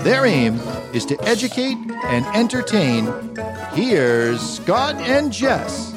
Their 0.00 0.26
aim 0.26 0.60
is 0.92 1.04
to 1.06 1.20
educate 1.22 1.76
and 2.04 2.24
entertain. 2.26 3.06
Here's 3.72 4.40
Scott 4.40 4.94
and 4.96 5.32
Jess. 5.32 5.92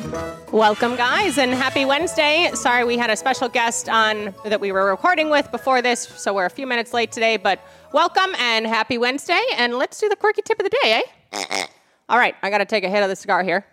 Welcome, 0.52 0.96
guys, 0.96 1.38
and 1.38 1.54
happy 1.54 1.86
Wednesday. 1.86 2.50
Sorry, 2.54 2.84
we 2.84 2.98
had 2.98 3.10
a 3.10 3.16
special 3.16 3.48
guest 3.48 3.88
on 3.88 4.34
that 4.44 4.60
we 4.60 4.72
were 4.72 4.86
recording 4.90 5.30
with 5.30 5.52
before 5.52 5.82
this, 5.82 6.02
so 6.02 6.34
we're 6.34 6.46
a 6.46 6.50
few 6.50 6.66
minutes 6.66 6.94
late 6.94 7.12
today, 7.12 7.38
but 7.38 7.60
welcome 7.94 8.34
and 8.40 8.66
happy 8.66 8.98
Wednesday. 8.98 9.42
And 9.56 9.78
let's 9.78 10.00
do 10.00 10.10
the 10.10 10.16
quirky 10.16 10.42
tip 10.42 10.60
of 10.60 10.64
the 10.64 10.78
day, 10.84 11.04
eh? 11.32 11.66
All 12.10 12.18
right, 12.18 12.36
I 12.42 12.50
got 12.50 12.58
to 12.58 12.66
take 12.66 12.84
a 12.84 12.90
hit 12.90 13.04
of 13.04 13.10
the 13.10 13.16
cigar 13.16 13.44
here. 13.44 13.66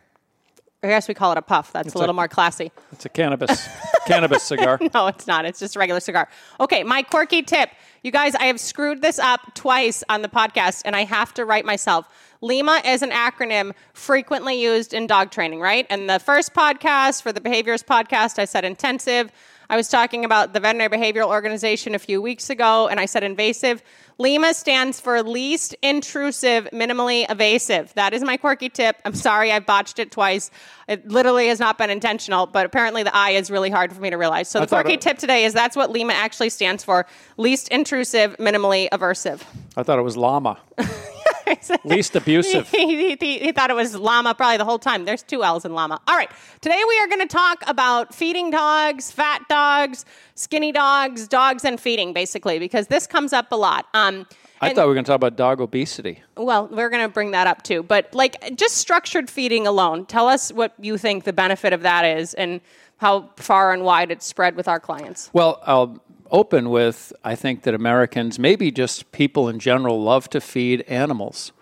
I 0.83 0.87
guess 0.87 1.09
we 1.09 1.15
call 1.15 1.33
it 1.33 1.39
a 1.39 1.43
puff. 1.43 1.73
That's 1.73 1.95
a 1.95 1.99
little 1.99 2.13
a- 2.13 2.15
more 2.15 2.29
classy. 2.29 2.71
It's 2.93 3.05
a 3.05 3.09
cannabis 3.09 3.69
cannabis 4.07 4.43
cigar. 4.45 4.79
No, 4.95 5.09
it's 5.09 5.27
not. 5.27 5.45
It's 5.45 5.59
just 5.59 5.75
a 5.75 5.79
regular 5.79 6.01
cigar. 6.01 6.29
Okay, 6.61 6.85
my 6.85 7.03
quirky 7.03 7.43
tip. 7.43 7.71
You 8.03 8.13
guys, 8.13 8.37
I 8.37 8.45
have 8.45 8.61
screwed 8.61 9.03
this 9.03 9.19
up 9.19 9.41
twice 9.55 10.05
on 10.09 10.23
the 10.23 10.29
podcast, 10.29 10.83
and 10.85 10.95
I 10.95 11.03
have 11.03 11.35
to 11.35 11.45
write 11.45 11.65
myself. 11.65 12.07
LIMA 12.41 12.83
is 12.85 13.03
an 13.03 13.11
acronym 13.11 13.73
frequently 13.93 14.63
used 14.63 14.95
in 14.95 15.09
dog 15.09 15.33
training, 15.33 15.59
right? 15.61 15.85
And 15.91 16.09
the 16.09 16.20
first 16.20 16.55
podcast 16.55 17.23
for 17.23 17.33
the 17.33 17.41
behaviors 17.41 17.83
podcast, 17.83 18.39
I 18.39 18.45
said 18.45 18.65
intensive. 18.65 19.33
I 19.70 19.77
was 19.77 19.88
talking 19.88 20.24
about 20.24 20.55
the 20.55 20.61
veterinary 20.61 20.88
behavioral 20.88 21.27
organization 21.28 21.94
a 21.94 21.98
few 21.98 22.22
weeks 22.22 22.48
ago, 22.48 22.88
and 22.88 22.98
I 22.98 23.05
said 23.06 23.22
invasive. 23.22 23.83
LIMA 24.16 24.55
stands 24.55 24.98
for 24.98 25.22
least 25.22 25.77
intrusive, 25.83 26.69
minimally 26.72 27.30
evasive. 27.30 27.92
That 27.94 28.14
is 28.14 28.22
my 28.22 28.36
quirky 28.36 28.69
tip. 28.70 28.96
I'm 29.05 29.14
sorry 29.14 29.52
I 29.52 29.61
botched 29.61 29.98
it 29.98 30.11
twice. 30.11 30.50
It 30.89 31.06
literally 31.06 31.48
has 31.48 31.61
not 31.61 31.77
been 31.78 31.91
intentional, 31.91 32.46
but 32.46 32.64
apparently 32.66 33.02
the 33.02 33.14
I 33.14 33.30
is 33.30 33.50
really 33.50 33.70
hard 33.70 33.92
for 33.92 34.00
me 34.00 34.11
to 34.11 34.16
realize. 34.16 34.48
So 34.48 34.61
the 34.61 34.66
quirky 34.66 34.94
it- 34.94 35.02
tip 35.02 35.19
today 35.19 35.44
is 35.44 35.52
that's 35.52 35.77
what 35.77 35.92
LIMA 35.92 36.14
actually 36.14 36.50
stands 36.50 36.83
for 36.83 37.06
least 37.36 37.69
intrusive, 37.69 38.36
minimally 38.39 38.89
aversive. 38.89 39.42
I 39.77 39.83
thought 39.83 39.98
it 39.98 40.02
was 40.02 40.16
llama. 40.16 40.58
Least 41.85 42.17
abusive. 42.17 42.69
he, 42.71 43.15
he- 43.17 43.39
he 43.39 43.53
thought 43.53 43.71
it 43.71 43.77
was 43.77 43.95
llama 43.97 44.35
probably 44.35 44.57
the 44.57 44.65
whole 44.65 44.79
time. 44.79 45.05
There's 45.05 45.23
two 45.23 45.45
L's 45.45 45.65
in 45.65 45.73
llama. 45.75 46.01
All 46.07 46.17
right. 46.17 46.31
Today 46.61 46.81
we 46.89 46.99
are 47.01 47.07
going 47.07 47.21
to 47.21 47.27
talk 47.27 47.63
about 47.67 48.15
feeding 48.15 48.51
dogs, 48.51 49.11
fat 49.11 49.43
dogs, 49.49 50.05
skinny 50.35 50.73
dogs, 50.73 51.29
dogs 51.29 51.65
and 51.65 51.81
feeding, 51.81 52.13
basically, 52.13 52.59
because 52.59 52.87
this 52.89 53.07
comes 53.07 53.33
up 53.33 53.53
a 53.53 53.57
lot. 53.57 53.87
Um, 53.95 54.27
I 54.61 54.69
and- 54.69 54.77
thought 54.77 54.83
we 54.85 54.89
were 54.89 54.95
going 54.95 55.05
to 55.05 55.09
talk 55.09 55.17
about 55.17 55.37
dog 55.37 55.61
obesity. 55.61 56.23
well, 56.37 56.67
we're 56.69 56.91
going 56.91 57.03
to 57.07 57.13
bring 57.13 57.31
that 57.31 57.47
up 57.47 57.63
too. 57.63 57.83
But 57.83 58.13
like 58.15 58.57
just 58.57 58.77
structured 58.77 59.31
feeding 59.31 59.67
alone, 59.67 60.05
tell 60.07 60.29
us 60.29 60.53
what 60.53 60.75
you 60.81 60.99
think 60.99 61.25
the 61.25 61.33
benefit 61.33 61.73
of 61.73 61.83
that 61.83 62.05
is 62.05 62.35
and 62.35 62.61
how 62.97 63.31
far 63.37 63.73
and 63.73 63.85
wide 63.85 64.11
it's 64.11 64.27
spread 64.27 64.57
with 64.57 64.67
our 64.67 64.81
clients. 64.81 65.31
Well, 65.33 65.63
I'll 65.65 66.03
open 66.31 66.71
with 66.71 67.12
I 67.25 67.34
think 67.34 67.62
that 67.62 67.75
Americans, 67.75 68.39
maybe 68.39 68.71
just 68.71 69.11
people 69.12 69.48
in 69.48 69.59
general, 69.59 70.03
love 70.03 70.29
to 70.31 70.41
feed 70.41 70.83
animals. 70.83 71.53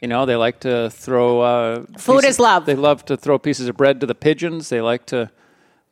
You 0.00 0.08
know, 0.08 0.24
they 0.24 0.36
like 0.36 0.60
to 0.60 0.88
throw 0.90 1.40
uh, 1.40 1.84
Food 1.98 2.22
pieces- 2.22 2.30
is 2.36 2.40
love. 2.40 2.64
They 2.66 2.74
love 2.74 3.04
to 3.06 3.16
throw 3.16 3.38
pieces 3.38 3.68
of 3.68 3.76
bread 3.76 4.00
to 4.00 4.06
the 4.06 4.14
pigeons. 4.14 4.68
They 4.70 4.80
like 4.80 5.04
to, 5.06 5.30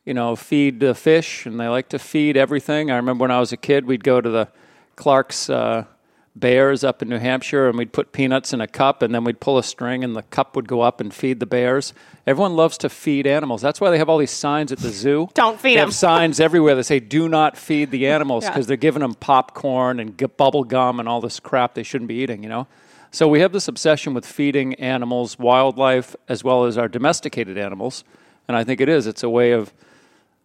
you 0.03 0.13
know, 0.13 0.35
feed 0.35 0.79
the 0.79 0.95
fish, 0.95 1.45
and 1.45 1.59
they 1.59 1.67
like 1.67 1.89
to 1.89 1.99
feed 1.99 2.35
everything. 2.35 2.89
I 2.89 2.95
remember 2.95 3.23
when 3.23 3.31
I 3.31 3.39
was 3.39 3.51
a 3.51 3.57
kid, 3.57 3.85
we'd 3.85 4.03
go 4.03 4.19
to 4.19 4.29
the 4.29 4.47
Clark's 4.95 5.49
uh, 5.49 5.85
Bears 6.35 6.83
up 6.83 7.01
in 7.01 7.09
New 7.09 7.17
Hampshire, 7.17 7.67
and 7.67 7.77
we'd 7.77 7.91
put 7.91 8.11
peanuts 8.13 8.53
in 8.53 8.61
a 8.61 8.67
cup, 8.67 9.01
and 9.01 9.13
then 9.13 9.23
we'd 9.23 9.39
pull 9.41 9.57
a 9.57 9.63
string, 9.63 10.03
and 10.03 10.15
the 10.15 10.21
cup 10.23 10.55
would 10.55 10.67
go 10.67 10.81
up 10.81 11.01
and 11.01 11.13
feed 11.13 11.39
the 11.39 11.45
bears. 11.45 11.93
Everyone 12.27 12.55
loves 12.55 12.77
to 12.79 12.89
feed 12.89 13.27
animals. 13.27 13.61
That's 13.61 13.81
why 13.81 13.89
they 13.89 13.97
have 13.97 14.07
all 14.09 14.19
these 14.19 14.31
signs 14.31 14.71
at 14.71 14.77
the 14.79 14.89
zoo. 14.91 15.27
Don't 15.33 15.59
feed 15.59 15.75
them. 15.75 15.87
have 15.87 15.93
signs 15.95 16.39
everywhere 16.39 16.75
that 16.75 16.83
say 16.85 16.99
"Do 16.99 17.27
not 17.27 17.57
feed 17.57 17.91
the 17.91 18.07
animals" 18.07 18.43
Yeah. 18.43 18.51
because 18.51 18.67
they're 18.67 18.77
giving 18.77 19.01
them 19.01 19.15
popcorn 19.15 19.99
and 19.99 20.17
g- 20.17 20.27
bubble 20.27 20.63
gum 20.63 20.99
and 20.99 21.09
all 21.09 21.19
this 21.19 21.39
crap 21.39 21.73
they 21.73 21.83
shouldn't 21.83 22.07
be 22.07 22.15
eating. 22.15 22.43
You 22.43 22.49
know, 22.49 22.67
so 23.11 23.27
we 23.27 23.39
have 23.41 23.51
this 23.51 23.67
obsession 23.67 24.13
with 24.13 24.25
feeding 24.25 24.75
animals, 24.75 25.37
wildlife, 25.39 26.15
as 26.29 26.43
well 26.43 26.65
as 26.65 26.77
our 26.77 26.87
domesticated 26.87 27.57
animals, 27.57 28.03
and 28.47 28.55
I 28.55 28.63
think 28.63 28.79
it 28.79 28.87
is. 28.87 29.07
It's 29.07 29.23
a 29.23 29.29
way 29.29 29.51
of 29.51 29.73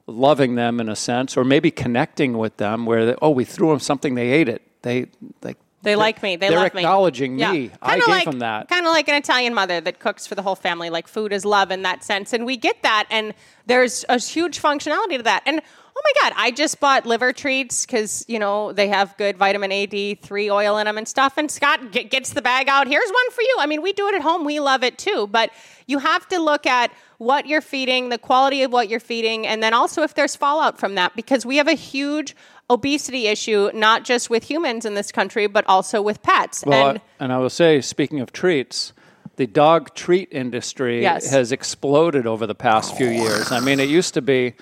loving 0.07 0.55
them 0.55 0.81
in 0.81 0.89
a 0.89 0.97
sense, 0.97 1.37
or 1.37 1.45
maybe 1.45 1.71
connecting 1.71 2.37
with 2.39 2.57
them. 2.57 2.85
Where 2.87 3.07
they, 3.07 3.15
oh, 3.23 3.31
we 3.31 3.45
threw 3.45 3.69
them 3.69 3.81
something, 3.81 4.15
they 4.15 4.31
ate 4.31 4.49
it. 4.49 4.63
They 4.83 5.07
like 5.43 5.59
They 5.85 5.97
like 5.97 6.23
me. 6.23 6.37
They 6.37 6.51
me. 6.51 6.57
acknowledging 6.57 7.37
me. 7.37 7.71
I 7.81 7.91
Kinda 7.91 8.07
gave 8.07 8.09
like, 8.09 8.25
them 8.25 8.39
that. 8.41 8.69
Kind 8.69 8.87
of 8.87 8.93
like 8.93 9.09
an 9.09 9.15
Italian 9.15 9.55
mother 9.55 9.81
that 9.81 9.99
cooks 9.99 10.27
for 10.27 10.35
the 10.35 10.43
whole 10.43 10.57
family. 10.57 10.91
Like 10.91 11.07
food 11.07 11.33
is 11.33 11.45
love 11.45 11.71
in 11.71 11.83
that 11.83 12.03
sense, 12.03 12.33
and 12.33 12.45
we 12.45 12.57
get 12.57 12.83
that. 12.83 13.07
And 13.11 13.35
there's 13.67 14.05
a 14.09 14.19
huge 14.19 14.61
functionality 14.61 15.19
to 15.19 15.23
that. 15.25 15.43
And 15.47 15.61
oh 15.97 16.03
my 16.03 16.13
God, 16.23 16.33
I 16.37 16.51
just 16.51 16.81
bought 16.81 17.07
liver 17.07 17.33
treats 17.33 17.87
because 17.87 18.25
you 18.29 18.39
know 18.39 18.73
they 18.73 18.89
have 18.89 19.17
good 19.17 19.37
vitamin 19.37 19.71
A, 19.73 19.87
D, 19.87 20.15
three 20.15 20.51
oil 20.51 20.79
in 20.79 20.87
them 20.87 20.99
and 20.99 21.07
stuff. 21.07 21.35
And 21.37 21.51
Scott 21.51 21.93
get, 21.93 22.11
gets 22.11 22.33
the 22.33 22.43
bag 22.43 22.69
out. 22.69 22.87
Here's 22.87 23.11
one 23.11 23.31
for 23.31 23.43
you. 23.43 23.57
I 23.61 23.67
mean, 23.67 23.83
we 23.83 23.93
do 23.93 24.09
it 24.09 24.15
at 24.15 24.23
home. 24.23 24.45
We 24.45 24.61
love 24.61 24.83
it 24.83 24.99
too. 24.99 25.29
But 25.31 25.51
you 25.87 25.99
have 25.99 26.27
to 26.29 26.39
look 26.39 26.67
at 26.67 26.93
what 27.19 27.47
you're 27.47 27.61
feeding, 27.61 28.09
the 28.09 28.19
quality 28.19 28.63
of 28.63 28.73
what 28.73 28.89
you're 28.89 29.01
feeding, 29.01 29.47
and 29.47 29.63
then 29.63 29.73
also 29.73 30.03
if 30.03 30.15
there's 30.15 30.35
fallout 30.35 30.79
from 30.79 30.97
that 30.97 31.15
because 31.15 31.47
we 31.47 31.57
have 31.59 31.69
a 31.69 31.75
huge 31.75 32.35
obesity 32.71 33.27
issue 33.27 33.71
not 33.75 34.05
just 34.05 34.31
with 34.31 34.45
humans 34.45 34.85
in 34.85 34.95
this 34.95 35.13
country 35.13 35.47
but 35.47 35.65
also 35.69 36.01
with 36.01 36.23
pets 36.23 36.65
Well, 36.67 36.89
and 36.91 36.99
I- 36.99 37.03
and 37.25 37.33
I 37.33 37.39
will 37.39 37.51
say, 37.51 37.81
speaking 37.81 38.21
of 38.21 38.33
treats, 38.33 38.93
the 39.37 39.47
dog 39.47 39.95
treat 39.95 40.29
industry 40.33 41.03
Yes. 41.03 41.31
has 41.31 41.53
exploded 41.53 42.27
over 42.27 42.47
the 42.47 42.55
past 42.55 42.97
few 42.97 43.09
years. 43.09 43.51
I 43.53 43.61
mean, 43.61 43.81
it 43.81 43.89
used 43.89 44.15
to 44.15 44.23
be 44.23 44.55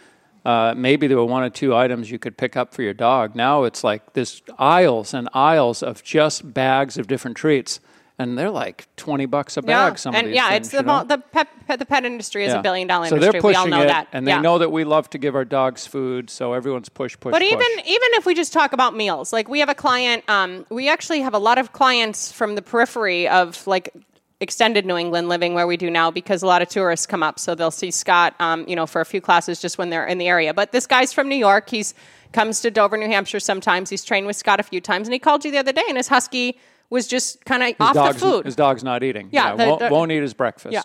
uh, 0.45 0.75
maybe 0.77 1.07
there 1.07 1.17
were 1.17 1.25
one 1.25 1.45
or 1.45 1.51
two 1.51 1.73
items 1.77 2.11
you 2.11 2.19
could 2.19 2.37
pick 2.37 2.57
up 2.57 2.75
for 2.75 2.83
your 2.83 2.95
dog. 2.95 3.37
Now 3.37 3.63
it's 3.63 3.85
like 3.85 4.15
there's 4.15 4.43
aisles 4.59 5.15
and 5.15 5.29
aisles 5.35 5.85
of 5.85 6.03
just 6.03 6.53
bags 6.53 6.99
of 6.99 7.07
different 7.07 7.37
treats, 7.37 7.79
and 8.19 8.39
they're 8.39 8.51
like 8.51 8.87
twenty 8.97 9.27
bucks 9.27 9.57
a 9.57 9.63
bag. 9.63 9.99
Some 9.99 10.15
of 10.15 10.21
and 10.21 10.35
yeah, 10.35 10.51
things, 10.51 10.73
it's 10.73 10.77
the, 10.77 11.05
the 11.09 11.19
pet, 11.19 11.49
pet 11.67 11.79
the 11.79 11.87
pet 11.87 12.05
industry 12.05 12.45
is 12.45 12.53
Yeah. 12.53 12.61
a 12.61 12.63
billion 12.63 12.87
dollar 12.89 13.07
so 13.07 13.17
industry. 13.17 13.33
they're 13.33 13.41
pushing 13.41 13.71
we 13.71 13.75
all 13.75 13.79
know 13.79 13.85
it, 13.85 13.89
that, 13.89 14.09
and 14.13 14.27
they 14.27 14.33
Yeah. 14.33 14.41
know 14.41 14.59
that 14.59 14.71
we 14.71 14.85
love 14.85 15.09
to 15.11 15.19
give 15.19 15.35
our 15.35 15.45
dogs 15.45 15.87
food. 15.87 16.31
So 16.31 16.53
everyone's 16.53 16.89
push, 16.89 17.19
push, 17.19 17.33
But 17.33 17.41
push. 17.41 17.51
even 17.51 17.69
even 17.87 18.09
if 18.15 18.27
we 18.27 18.35
just 18.35 18.53
talk 18.53 18.73
about 18.73 18.95
meals, 18.97 19.33
like 19.33 19.49
we 19.49 19.61
have 19.61 19.69
a 19.69 19.75
client, 19.75 20.25
um, 20.29 20.67
we 20.71 20.89
actually 20.89 21.21
have 21.23 21.35
a 21.35 21.39
lot 21.39 21.59
of 21.59 21.73
clients 21.73 22.31
from 22.31 22.55
the 22.55 22.63
periphery 22.63 23.29
of 23.29 23.67
like 23.67 23.93
extended 24.41 24.85
New 24.85 24.97
England 24.97 25.29
living 25.29 25.55
where 25.55 25.69
we 25.69 25.77
do 25.77 25.89
now 25.89 26.11
because 26.11 26.43
a 26.43 26.47
lot 26.47 26.63
of 26.63 26.69
tourists 26.69 27.07
come 27.07 27.23
up, 27.23 27.39
so 27.39 27.55
they'll 27.55 27.71
see 27.71 27.93
Scott, 27.93 28.35
um, 28.41 28.65
you 28.69 28.75
know, 28.75 28.87
for 28.87 29.01
a 29.01 29.05
few 29.05 29.21
classes 29.21 29.61
just 29.61 29.79
when 29.79 29.89
they're 29.91 30.07
in 30.07 30.19
the 30.19 30.27
area. 30.27 30.53
But 30.53 30.73
this 30.73 30.87
guy's 30.87 31.13
from 31.13 31.29
New 31.29 31.37
York. 31.37 31.71
He's 31.71 31.95
comes 32.33 32.61
to 32.63 32.71
Dover, 32.71 32.97
New 32.97 33.07
Hampshire 33.09 33.39
sometimes. 33.41 33.91
He's 33.91 34.03
trained 34.05 34.27
with 34.27 34.37
Scott 34.37 34.59
a 34.59 34.63
few 34.63 34.81
times, 34.81 35.07
and 35.07 35.13
he 35.13 35.19
called 35.19 35.45
you 35.45 35.51
the 35.51 35.59
other 35.59 35.73
day, 35.73 35.85
and 35.87 35.97
his 35.99 36.09
husky 36.09 36.59
was 36.93 37.07
just 37.09 37.45
kind 37.45 37.63
of 37.63 37.75
off 37.81 37.95
dog's, 37.95 38.21
the 38.21 38.27
food. 38.27 38.45
His 38.47 38.55
dog's 38.57 38.85
not 38.85 39.03
eating. 39.03 39.29
Yeah, 39.33 39.57
the- 39.57 39.67
won't, 39.67 39.81
the- 39.81 39.89
won't 39.91 40.13
eat 40.13 40.23
his 40.23 40.35
breakfast. 40.35 40.73
Yeah. 40.73 40.83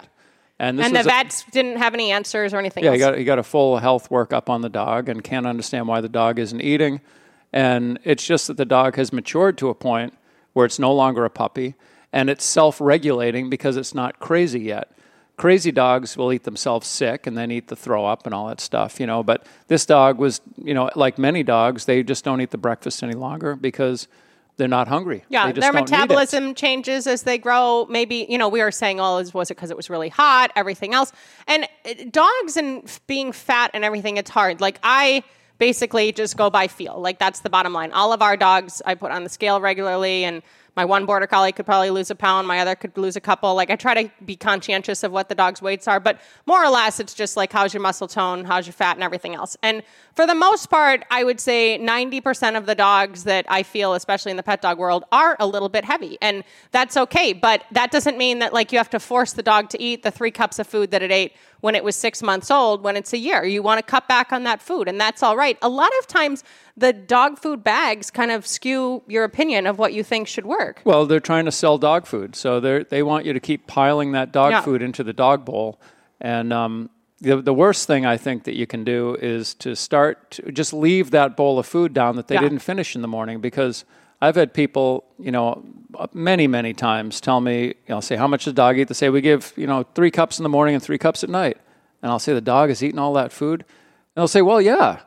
And, 0.60 0.80
this 0.80 0.88
and 0.88 0.96
the 0.96 1.00
was 1.00 1.06
a- 1.06 1.10
vets 1.10 1.44
didn't 1.52 1.78
have 1.78 1.94
any 1.94 2.12
answers 2.12 2.52
or 2.54 2.58
anything 2.58 2.84
Yeah, 2.84 2.92
else. 2.92 2.96
he 2.96 3.00
got 3.00 3.18
he 3.20 3.24
got 3.24 3.38
a 3.40 3.44
full 3.44 3.78
health 3.78 4.10
workup 4.10 4.50
on 4.50 4.62
the 4.62 4.70
dog 4.70 5.08
and 5.08 5.24
can't 5.24 5.46
understand 5.46 5.88
why 5.88 6.02
the 6.02 6.10
dog 6.10 6.40
isn't 6.40 6.62
eating. 6.62 7.00
And 7.54 8.00
it's 8.04 8.26
just 8.26 8.48
that 8.48 8.58
the 8.58 8.66
dog 8.66 8.96
has 8.96 9.14
matured 9.14 9.58
to 9.60 9.70
a 9.70 9.76
point 9.76 10.14
where 10.54 10.66
it's 10.66 10.80
no 10.80 10.92
longer 10.94 11.24
a 11.26 11.30
puppy 11.30 11.76
and 12.12 12.30
it's 12.30 12.44
self-regulating 12.44 13.50
because 13.50 13.78
it's 13.78 13.94
not 13.94 14.20
crazy 14.20 14.62
yet. 14.62 14.92
Crazy 15.38 15.72
dogs 15.72 16.18
will 16.18 16.34
eat 16.34 16.44
themselves 16.44 16.88
sick 16.88 17.28
and 17.28 17.38
then 17.38 17.52
eat 17.52 17.68
the 17.68 17.76
throw 17.76 18.06
up 18.06 18.26
and 18.26 18.34
all 18.34 18.48
that 18.48 18.60
stuff, 18.60 19.00
you 19.00 19.06
know. 19.06 19.22
But 19.22 19.46
this 19.68 19.86
dog 19.86 20.18
was, 20.18 20.42
you 20.58 20.74
know, 20.74 20.90
like 20.96 21.20
many 21.20 21.44
dogs, 21.44 21.86
they 21.86 22.02
just 22.02 22.26
don't 22.26 22.42
eat 22.42 22.50
the 22.50 22.58
breakfast 22.58 23.04
any 23.04 23.14
longer 23.14 23.56
because 23.56 24.08
they're 24.58 24.68
not 24.68 24.88
hungry. 24.88 25.24
Yeah, 25.30 25.46
They 25.48 25.54
just 25.54 25.62
their 25.62 25.72
don't 25.72 25.90
need 25.90 25.96
it. 25.96 26.00
metabolism 26.00 26.56
changes 26.56 27.08
as 27.08 27.24
they 27.24 27.38
grow. 27.38 27.86
Maybe 27.90 28.26
you 28.28 28.38
know 28.38 28.50
we 28.50 28.62
were 28.62 28.72
saying, 28.72 29.00
oh, 29.00 29.18
is- 29.18 29.34
was 29.34 29.50
it 29.52 29.56
because 29.56 29.72
it 29.72 29.78
was 29.78 29.90
really 29.90 30.10
hot? 30.10 30.52
Everything 30.56 30.94
else, 30.94 31.12
and 31.48 31.68
uh, 31.86 31.94
dogs 32.12 32.58
and 32.58 32.84
being 33.08 33.32
fat 33.32 33.72
and 33.74 33.84
everything, 33.86 34.18
it's 34.18 34.30
hard. 34.32 34.60
Like 34.62 34.80
I 34.84 35.24
basically 35.60 36.12
just 36.12 36.38
go 36.38 36.50
by 36.50 36.68
feel. 36.68 37.00
Like 37.00 37.18
that's 37.20 37.40
the 37.40 37.50
bottom 37.50 37.74
line. 37.74 37.92
All 37.92 38.14
of 38.14 38.22
our 38.22 38.38
dogs, 38.38 38.82
I 38.86 38.96
put 38.96 39.12
on 39.12 39.24
the 39.24 39.30
scale 39.30 39.60
regularly, 39.62 40.24
and 40.24 40.42
my 40.78 40.86
one 40.86 41.08
border 41.08 41.26
collie 41.26 41.52
could 41.52 41.66
probably 41.66 41.90
lose 41.90 42.12
a 42.12 42.16
pound, 42.16 42.48
my 42.48 42.60
other 42.60 42.76
could 42.76 42.96
lose 42.98 43.16
a 43.16 43.20
couple. 43.20 43.56
Like 43.56 43.72
I 43.72 43.76
try 43.76 44.04
to 44.04 44.12
be 44.24 44.36
conscientious 44.36 45.04
of 45.04 45.12
what 45.12 45.28
the 45.28 45.34
dog's 45.34 45.60
weights 45.60 45.88
are, 45.88 46.00
but 46.00 46.22
more 46.46 46.64
or 46.64 46.70
less 46.70 47.00
it's 47.00 47.16
just 47.16 47.36
like 47.36 47.52
how's 47.52 47.74
your 47.74 47.82
muscle 47.82 48.08
tone, 48.08 48.46
how's 48.46 48.68
your 48.68 48.74
fat, 48.74 48.96
and 48.96 49.04
everything 49.04 49.34
else. 49.34 49.58
And 49.64 49.82
for 50.14 50.28
the 50.28 50.36
most 50.36 50.70
part, 50.70 51.04
I 51.10 51.24
would 51.24 51.40
say 51.40 51.80
90% 51.80 52.56
of 52.56 52.68
the 52.68 52.76
dogs 52.76 53.24
that 53.24 53.48
I 53.50 53.64
feel, 53.64 53.96
especially 53.96 54.30
in 54.30 54.38
the 54.38 54.44
pet 54.44 54.62
dog 54.62 54.78
world, 54.78 55.04
are 55.12 55.36
a 55.40 55.48
little 55.48 55.68
bit 55.68 55.84
heavy. 55.84 56.20
And 56.22 56.44
that's 56.72 56.96
okay, 56.96 57.34
but 57.34 57.64
that 57.72 57.90
doesn't 57.90 58.18
mean 58.18 58.38
that 58.40 58.54
like 58.54 58.72
you 58.72 58.78
have 58.78 58.92
to 58.92 59.00
force 59.00 59.34
the 59.34 59.44
dog 59.44 59.70
to 59.70 59.82
eat 59.82 60.04
the 60.04 60.12
three 60.12 60.32
cups 60.32 60.60
of 60.60 60.68
food 60.68 60.92
that 60.92 61.02
it 61.02 61.12
ate 61.12 61.34
when 61.62 61.76
it 61.76 61.84
was 61.84 61.96
six 61.96 62.22
months 62.22 62.52
old 62.52 62.84
when 62.84 62.96
it's 62.96 63.14
a 63.14 63.18
year. 63.18 63.44
You 63.44 63.62
want 63.64 63.80
to 63.80 63.84
cut 63.84 64.08
back 64.08 64.32
on 64.32 64.44
that 64.44 64.62
food, 64.62 64.88
and 64.88 65.00
that's 65.00 65.24
all 65.24 65.36
right. 65.36 65.58
A 65.62 65.70
lot 65.70 65.92
of 66.00 66.08
times, 66.08 66.44
the 66.76 66.94
dog 66.94 67.40
food 67.40 67.64
bags 67.64 68.12
kind 68.12 68.32
of 68.32 68.46
skew 68.46 69.02
your 69.08 69.24
opinion 69.24 69.66
of 69.68 69.80
what 69.80 69.94
you 69.94 70.04
think 70.04 70.28
should 70.28 70.46
work. 70.46 70.82
Well, 70.86 71.06
they're 71.06 71.20
trying 71.20 71.46
to 71.46 71.52
sell 71.52 71.78
dog 71.78 72.06
food, 72.06 72.36
so 72.36 72.60
they 72.60 72.84
they 72.84 73.04
want 73.04 73.26
you 73.26 73.34
to 73.34 73.40
keep 73.40 73.68
piling 73.68 74.12
that 74.12 74.32
dog 74.32 74.52
Yeah. 74.52 74.62
food 74.62 74.82
into 74.82 75.04
the 75.04 75.14
dog 75.14 75.46
bowl. 75.46 75.80
And 76.22 76.54
um, 76.54 76.90
the 77.20 77.42
the 77.42 77.54
worst 77.54 77.88
thing 77.88 78.06
I 78.06 78.18
think 78.18 78.44
that 78.44 78.56
you 78.56 78.68
can 78.68 78.84
do 78.84 79.16
is 79.22 79.54
to 79.56 79.76
start 79.76 80.32
to 80.32 80.52
just 80.52 80.74
leave 80.74 81.12
that 81.12 81.36
bowl 81.36 81.58
of 81.60 81.66
food 81.66 81.94
down 81.94 82.16
that 82.18 82.28
they 82.28 82.36
Yeah. 82.36 82.42
didn't 82.42 82.60
finish 82.60 82.96
in 82.96 83.02
the 83.02 83.08
morning 83.08 83.40
because. 83.42 83.86
I've 84.22 84.36
had 84.36 84.54
people, 84.54 85.06
you 85.20 85.32
know, 85.32 85.64
uh, 85.96 86.08
many, 86.14 86.48
many 86.48 86.74
times 86.74 87.22
tell 87.22 87.40
me, 87.40 87.66
you 87.66 87.76
know, 87.90 88.02
say, 88.02 88.16
how 88.16 88.28
much 88.28 88.46
does 88.46 88.54
the 88.54 88.56
dog 88.56 88.78
eat? 88.80 88.88
They 88.88 88.94
say, 88.94 89.10
we 89.10 89.22
give, 89.22 89.54
you 89.56 89.68
know, 89.68 89.84
three 89.96 90.12
cups 90.12 90.40
in 90.40 90.44
the 90.44 90.50
morning 90.50 90.74
and 90.76 90.84
three 90.84 90.98
cups 90.98 91.24
at 91.24 91.30
night. 91.30 91.58
And 92.02 92.12
I'll 92.12 92.20
say, 92.20 92.34
the 92.34 92.42
dog 92.42 92.70
has 92.70 92.84
eaten 92.84 93.00
all 93.00 93.14
that 93.14 93.32
food? 93.32 93.62
And 93.62 93.68
they'll 94.16 94.28
say, 94.28 94.42
well, 94.42 94.60
yeah. 94.60 95.02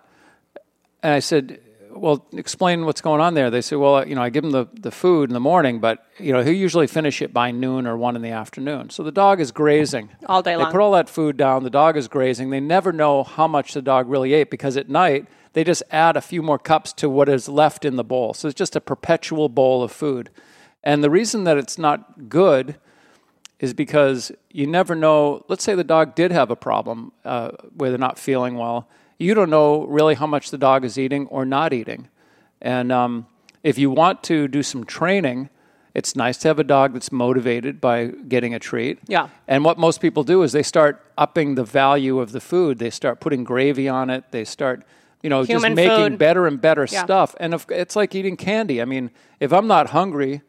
And 1.02 1.14
I 1.14 1.18
said, 1.18 1.60
well, 1.90 2.24
explain 2.32 2.84
what's 2.86 3.00
going 3.00 3.20
on 3.20 3.34
there. 3.34 3.50
They 3.50 3.60
say, 3.60 3.74
well, 3.74 4.06
you 4.06 4.14
know, 4.14 4.22
I 4.22 4.30
give 4.30 4.44
him 4.44 4.52
the, 4.52 4.66
the 4.74 4.92
food 4.92 5.28
in 5.28 5.34
the 5.34 5.40
morning, 5.40 5.80
but, 5.80 6.06
you 6.18 6.32
know, 6.32 6.42
he'll 6.42 6.52
usually 6.54 6.86
finish 6.86 7.20
it 7.20 7.32
by 7.32 7.50
noon 7.50 7.86
or 7.86 7.96
one 7.96 8.14
in 8.14 8.22
the 8.22 8.30
afternoon. 8.30 8.90
So 8.90 9.02
the 9.02 9.12
dog 9.12 9.40
is 9.40 9.50
grazing. 9.50 10.10
All 10.26 10.40
day 10.40 10.56
long. 10.56 10.66
They 10.66 10.72
put 10.72 10.80
all 10.80 10.92
that 10.92 11.08
food 11.08 11.36
down. 11.36 11.64
The 11.64 11.70
dog 11.70 11.96
is 11.96 12.06
grazing. 12.06 12.50
They 12.50 12.60
never 12.60 12.92
know 12.92 13.24
how 13.24 13.48
much 13.48 13.74
the 13.74 13.82
dog 13.82 14.08
really 14.08 14.32
ate 14.34 14.50
because 14.50 14.76
at 14.76 14.88
night 14.88 15.26
they 15.52 15.64
just 15.64 15.82
add 15.90 16.16
a 16.16 16.20
few 16.20 16.42
more 16.42 16.58
cups 16.58 16.92
to 16.94 17.08
what 17.08 17.28
is 17.28 17.48
left 17.48 17.84
in 17.84 17.96
the 17.96 18.04
bowl. 18.04 18.34
So 18.34 18.48
it's 18.48 18.58
just 18.58 18.76
a 18.76 18.80
perpetual 18.80 19.48
bowl 19.48 19.82
of 19.82 19.92
food. 19.92 20.30
And 20.82 21.04
the 21.04 21.10
reason 21.10 21.44
that 21.44 21.58
it's 21.58 21.78
not 21.78 22.28
good 22.28 22.76
is 23.58 23.74
because 23.74 24.32
you 24.50 24.66
never 24.66 24.94
know. 24.94 25.44
Let's 25.48 25.62
say 25.62 25.74
the 25.74 25.84
dog 25.84 26.14
did 26.14 26.32
have 26.32 26.50
a 26.50 26.56
problem 26.56 27.12
uh, 27.24 27.50
where 27.76 27.90
they're 27.90 27.98
not 27.98 28.18
feeling 28.18 28.56
well. 28.56 28.88
You 29.18 29.34
don't 29.34 29.50
know 29.50 29.84
really 29.86 30.14
how 30.14 30.26
much 30.26 30.50
the 30.50 30.58
dog 30.58 30.84
is 30.84 30.98
eating 30.98 31.26
or 31.26 31.44
not 31.44 31.72
eating. 31.72 32.08
And 32.62 32.90
um, 32.90 33.26
if 33.62 33.76
you 33.76 33.90
want 33.90 34.22
to 34.24 34.48
do 34.48 34.62
some 34.62 34.84
training, 34.84 35.50
it's 35.94 36.16
nice 36.16 36.38
to 36.38 36.48
have 36.48 36.58
a 36.58 36.64
dog 36.64 36.94
that's 36.94 37.12
motivated 37.12 37.80
by 37.80 38.06
getting 38.06 38.54
a 38.54 38.58
treat. 38.58 38.98
Yeah. 39.06 39.28
And 39.48 39.64
what 39.64 39.76
most 39.76 40.00
people 40.00 40.22
do 40.22 40.42
is 40.42 40.52
they 40.52 40.62
start 40.62 41.04
upping 41.18 41.56
the 41.56 41.64
value 41.64 42.20
of 42.20 42.32
the 42.32 42.40
food. 42.40 42.78
They 42.78 42.90
start 42.90 43.20
putting 43.20 43.44
gravy 43.44 43.88
on 43.88 44.08
it. 44.08 44.24
They 44.30 44.44
start, 44.44 44.84
you 45.22 45.28
know, 45.30 45.42
Human 45.42 45.70
just 45.72 45.76
making 45.76 46.10
food. 46.12 46.18
better 46.18 46.46
and 46.46 46.60
better 46.60 46.86
Yeah. 46.90 47.04
stuff. 47.04 47.34
And 47.40 47.54
if, 47.54 47.66
it's 47.70 47.94
like 47.96 48.14
eating 48.14 48.36
candy. 48.36 48.80
I 48.80 48.84
mean, 48.84 49.10
if 49.38 49.52
I'm 49.52 49.66
not 49.66 49.90
hungry, 49.90 50.42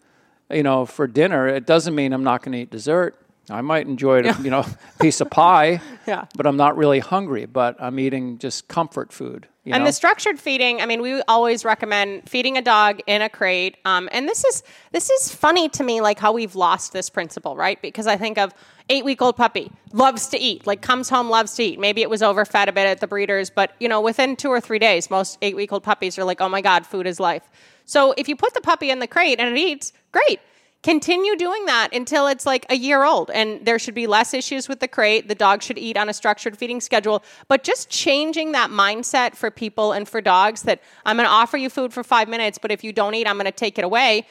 you 0.50 0.64
know, 0.64 0.86
for 0.86 1.08
dinner, 1.08 1.48
it 1.48 1.66
doesn't 1.66 1.94
mean 1.96 2.14
I'm 2.14 2.24
not 2.24 2.42
going 2.44 2.54
to 2.54 2.60
eat 2.60 2.72
dessert. 2.72 3.18
I 3.50 3.62
might 3.62 3.86
enjoy, 3.88 4.20
a, 4.22 4.42
you 4.42 4.50
know, 4.50 4.60
a 4.60 4.76
piece 5.02 5.20
of 5.20 5.30
pie, 5.30 5.82
Yeah. 6.08 6.26
but 6.36 6.46
I'm 6.46 6.58
not 6.58 6.78
really 6.78 7.00
hungry. 7.00 7.46
But 7.46 7.76
I'm 7.82 8.00
eating 8.00 8.38
just 8.38 8.68
comfort 8.68 9.12
food. 9.12 9.48
You 9.64 9.74
and 9.74 9.84
know? 9.84 9.90
the 9.90 9.94
structured 9.94 10.40
feeding, 10.40 10.82
I 10.82 10.88
mean, 10.88 11.04
we 11.04 11.22
always 11.28 11.64
recommend 11.64 12.28
feeding 12.28 12.58
a 12.58 12.64
dog 12.64 13.00
in 13.06 13.22
a 13.22 13.30
crate. 13.30 13.78
Um, 13.86 14.10
and 14.12 14.28
this 14.28 14.44
is 14.44 14.64
this 14.92 15.12
is 15.12 15.34
funny 15.34 15.70
to 15.70 15.84
me, 15.84 16.02
like 16.02 16.18
how 16.18 16.32
we've 16.32 16.56
lost 16.56 16.94
this 16.94 17.12
principle, 17.12 17.56
right? 17.56 17.80
Because 17.80 18.08
I 18.08 18.18
think 18.18 18.40
of 18.40 18.56
eight 18.90 19.06
week 19.06 19.22
old 19.22 19.38
puppy 19.38 19.72
loves 19.94 20.30
to 20.30 20.40
eat, 20.40 20.66
like 20.66 20.82
comes 20.82 21.10
home 21.10 21.30
loves 21.30 21.54
to 21.56 21.64
eat. 21.64 21.80
Maybe 21.80 22.02
it 22.02 22.10
was 22.10 22.24
overfed 22.24 22.70
a 22.70 22.72
bit 22.72 22.88
at 22.88 23.02
the 23.02 23.08
breeders, 23.08 23.52
but 23.52 23.74
you 23.80 23.88
know, 23.88 24.02
within 24.02 24.36
two 24.36 24.50
or 24.50 24.60
three 24.60 24.80
days, 24.80 25.12
most 25.12 25.38
eight 25.44 25.56
week 25.56 25.72
old 25.72 25.84
puppies 25.84 26.18
are 26.18 26.24
like, 26.24 26.42
oh 26.42 26.50
my 26.50 26.62
god, 26.62 26.88
food 26.88 27.06
is 27.06 27.20
life. 27.20 27.48
So 27.86 28.16
if 28.18 28.28
you 28.28 28.36
put 28.36 28.56
the 28.56 28.62
puppy 28.62 28.90
in 28.90 28.98
the 28.98 29.08
crate 29.08 29.40
and 29.40 29.56
it 29.56 29.60
eats, 29.60 29.94
great. 30.12 30.40
Continue 30.84 31.36
doing 31.36 31.68
that 31.68 31.90
until 31.94 32.26
it's 32.26 32.44
like 32.44 32.66
a 32.72 32.76
year 32.76 33.04
old, 33.04 33.30
and 33.30 33.64
there 33.64 33.78
should 33.78 33.94
be 33.94 34.08
less 34.08 34.34
issues 34.34 34.68
with 34.68 34.80
the 34.80 34.88
crate. 34.88 35.28
The 35.28 35.36
dog 35.36 35.62
should 35.62 35.78
eat 35.78 35.96
on 35.96 36.10
a 36.10 36.14
structured 36.14 36.58
feeding 36.58 36.82
schedule, 36.82 37.24
but 37.48 37.64
just 37.64 37.90
changing 37.90 38.54
that 38.54 38.72
mindset 38.72 39.36
for 39.36 39.52
people 39.52 39.92
and 39.92 40.10
for 40.10 40.22
dogs 40.22 40.64
that 40.64 40.82
I'm 41.06 41.18
going 41.18 41.28
to 41.28 41.32
offer 41.32 41.58
you 41.58 41.70
food 41.70 41.94
for 41.94 42.04
five 42.04 42.28
minutes, 42.28 42.58
but 42.58 42.72
if 42.72 42.84
you 42.84 42.94
don't 42.94 43.14
eat, 43.14 43.28
I'm 43.28 43.36
going 43.36 43.46
to 43.46 43.52
take 43.52 43.78
it 43.78 43.84
away. 43.84 44.26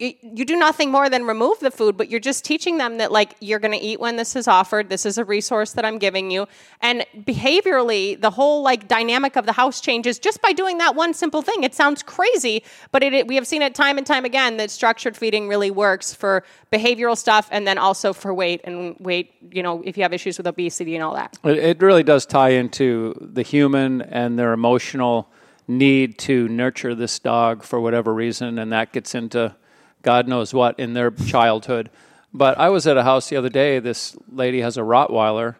You 0.00 0.44
do 0.44 0.56
nothing 0.56 0.90
more 0.90 1.08
than 1.08 1.24
remove 1.24 1.60
the 1.60 1.70
food, 1.70 1.96
but 1.96 2.10
you're 2.10 2.18
just 2.18 2.44
teaching 2.44 2.78
them 2.78 2.98
that 2.98 3.12
like 3.12 3.36
you're 3.38 3.60
going 3.60 3.78
to 3.78 3.78
eat 3.78 4.00
when 4.00 4.16
this 4.16 4.34
is 4.34 4.48
offered. 4.48 4.88
This 4.88 5.06
is 5.06 5.18
a 5.18 5.24
resource 5.24 5.70
that 5.74 5.84
I'm 5.84 5.98
giving 5.98 6.32
you, 6.32 6.48
and 6.80 7.06
behaviorally, 7.18 8.20
the 8.20 8.30
whole 8.30 8.64
like 8.64 8.88
dynamic 8.88 9.36
of 9.36 9.46
the 9.46 9.52
house 9.52 9.80
changes 9.80 10.18
just 10.18 10.42
by 10.42 10.50
doing 10.50 10.78
that 10.78 10.96
one 10.96 11.14
simple 11.14 11.42
thing. 11.42 11.62
It 11.62 11.76
sounds 11.76 12.02
crazy, 12.02 12.64
but 12.90 13.04
it, 13.04 13.14
it 13.14 13.28
we 13.28 13.36
have 13.36 13.46
seen 13.46 13.62
it 13.62 13.76
time 13.76 13.96
and 13.96 14.04
time 14.04 14.24
again 14.24 14.56
that 14.56 14.72
structured 14.72 15.16
feeding 15.16 15.46
really 15.46 15.70
works 15.70 16.12
for 16.12 16.42
behavioral 16.72 17.16
stuff, 17.16 17.48
and 17.52 17.64
then 17.64 17.78
also 17.78 18.12
for 18.12 18.34
weight 18.34 18.62
and 18.64 18.96
weight. 18.98 19.32
You 19.52 19.62
know, 19.62 19.80
if 19.84 19.96
you 19.96 20.02
have 20.02 20.12
issues 20.12 20.38
with 20.38 20.48
obesity 20.48 20.96
and 20.96 21.04
all 21.04 21.14
that. 21.14 21.38
It 21.44 21.80
really 21.80 22.02
does 22.02 22.26
tie 22.26 22.50
into 22.50 23.14
the 23.20 23.42
human 23.42 24.02
and 24.02 24.36
their 24.36 24.54
emotional 24.54 25.30
need 25.68 26.18
to 26.18 26.48
nurture 26.48 26.96
this 26.96 27.20
dog 27.20 27.62
for 27.62 27.78
whatever 27.78 28.12
reason, 28.12 28.58
and 28.58 28.72
that 28.72 28.92
gets 28.92 29.14
into 29.14 29.54
God 30.04 30.28
knows 30.28 30.54
what 30.54 30.78
in 30.78 30.92
their 30.92 31.10
childhood. 31.10 31.90
But 32.32 32.58
I 32.58 32.68
was 32.68 32.86
at 32.86 32.96
a 32.96 33.02
house 33.02 33.28
the 33.28 33.36
other 33.36 33.48
day. 33.48 33.78
This 33.78 34.16
lady 34.30 34.60
has 34.60 34.76
a 34.76 34.82
Rottweiler, 34.82 35.56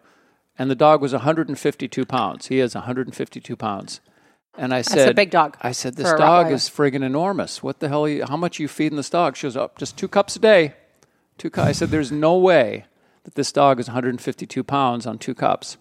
and 0.57 0.69
the 0.69 0.75
dog 0.75 1.01
was 1.01 1.11
152 1.11 2.05
pounds. 2.05 2.47
He 2.47 2.59
is 2.59 2.75
152 2.75 3.55
pounds. 3.55 3.99
And 4.57 4.73
I 4.73 4.81
said, 4.81 5.09
a 5.09 5.13
big 5.13 5.31
dog 5.31 5.57
I 5.61 5.73
said, 5.73 5.95
this 5.95 6.13
dog 6.13 6.51
is 6.51 6.69
friggin' 6.69 7.03
enormous. 7.03 7.61
What 7.61 7.79
the 7.79 7.89
hell? 7.89 8.05
Are 8.05 8.09
you, 8.09 8.25
how 8.25 8.37
much 8.37 8.59
are 8.59 8.63
you 8.63 8.69
feeding 8.69 8.95
this 8.95 9.09
dog? 9.09 9.35
She 9.35 9.47
goes, 9.47 9.57
up 9.57 9.77
just 9.77 9.97
two 9.97 10.07
cups 10.07 10.37
a 10.37 10.39
day. 10.39 10.73
Two 11.37 11.49
cups. 11.49 11.67
I 11.67 11.71
said, 11.73 11.89
there's 11.89 12.11
no 12.11 12.37
way 12.37 12.85
that 13.25 13.35
this 13.35 13.51
dog 13.51 13.79
is 13.79 13.87
152 13.87 14.63
pounds 14.63 15.05
on 15.05 15.17
two 15.17 15.35
cups. 15.35 15.77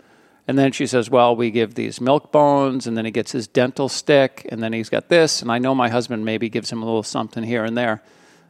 And 0.47 0.59
then 0.59 0.73
she 0.73 0.87
says, 0.87 1.09
well, 1.09 1.35
we 1.35 1.51
give 1.51 1.75
these 1.75 2.01
milk 2.01 2.33
bones, 2.33 2.87
and 2.87 2.97
then 2.97 3.05
he 3.05 3.11
gets 3.11 3.33
his 3.33 3.47
dental 3.47 3.89
stick, 3.89 4.47
and 4.51 4.63
then 4.63 4.73
he's 4.73 4.91
got 4.91 5.09
this. 5.09 5.41
And 5.41 5.51
I 5.51 5.59
know 5.59 5.75
my 5.75 5.89
husband 5.89 6.25
maybe 6.25 6.49
gives 6.49 6.71
him 6.71 6.83
a 6.83 6.85
little 6.85 7.03
something 7.03 7.45
here 7.45 7.65
and 7.65 7.77
there. 7.77 8.03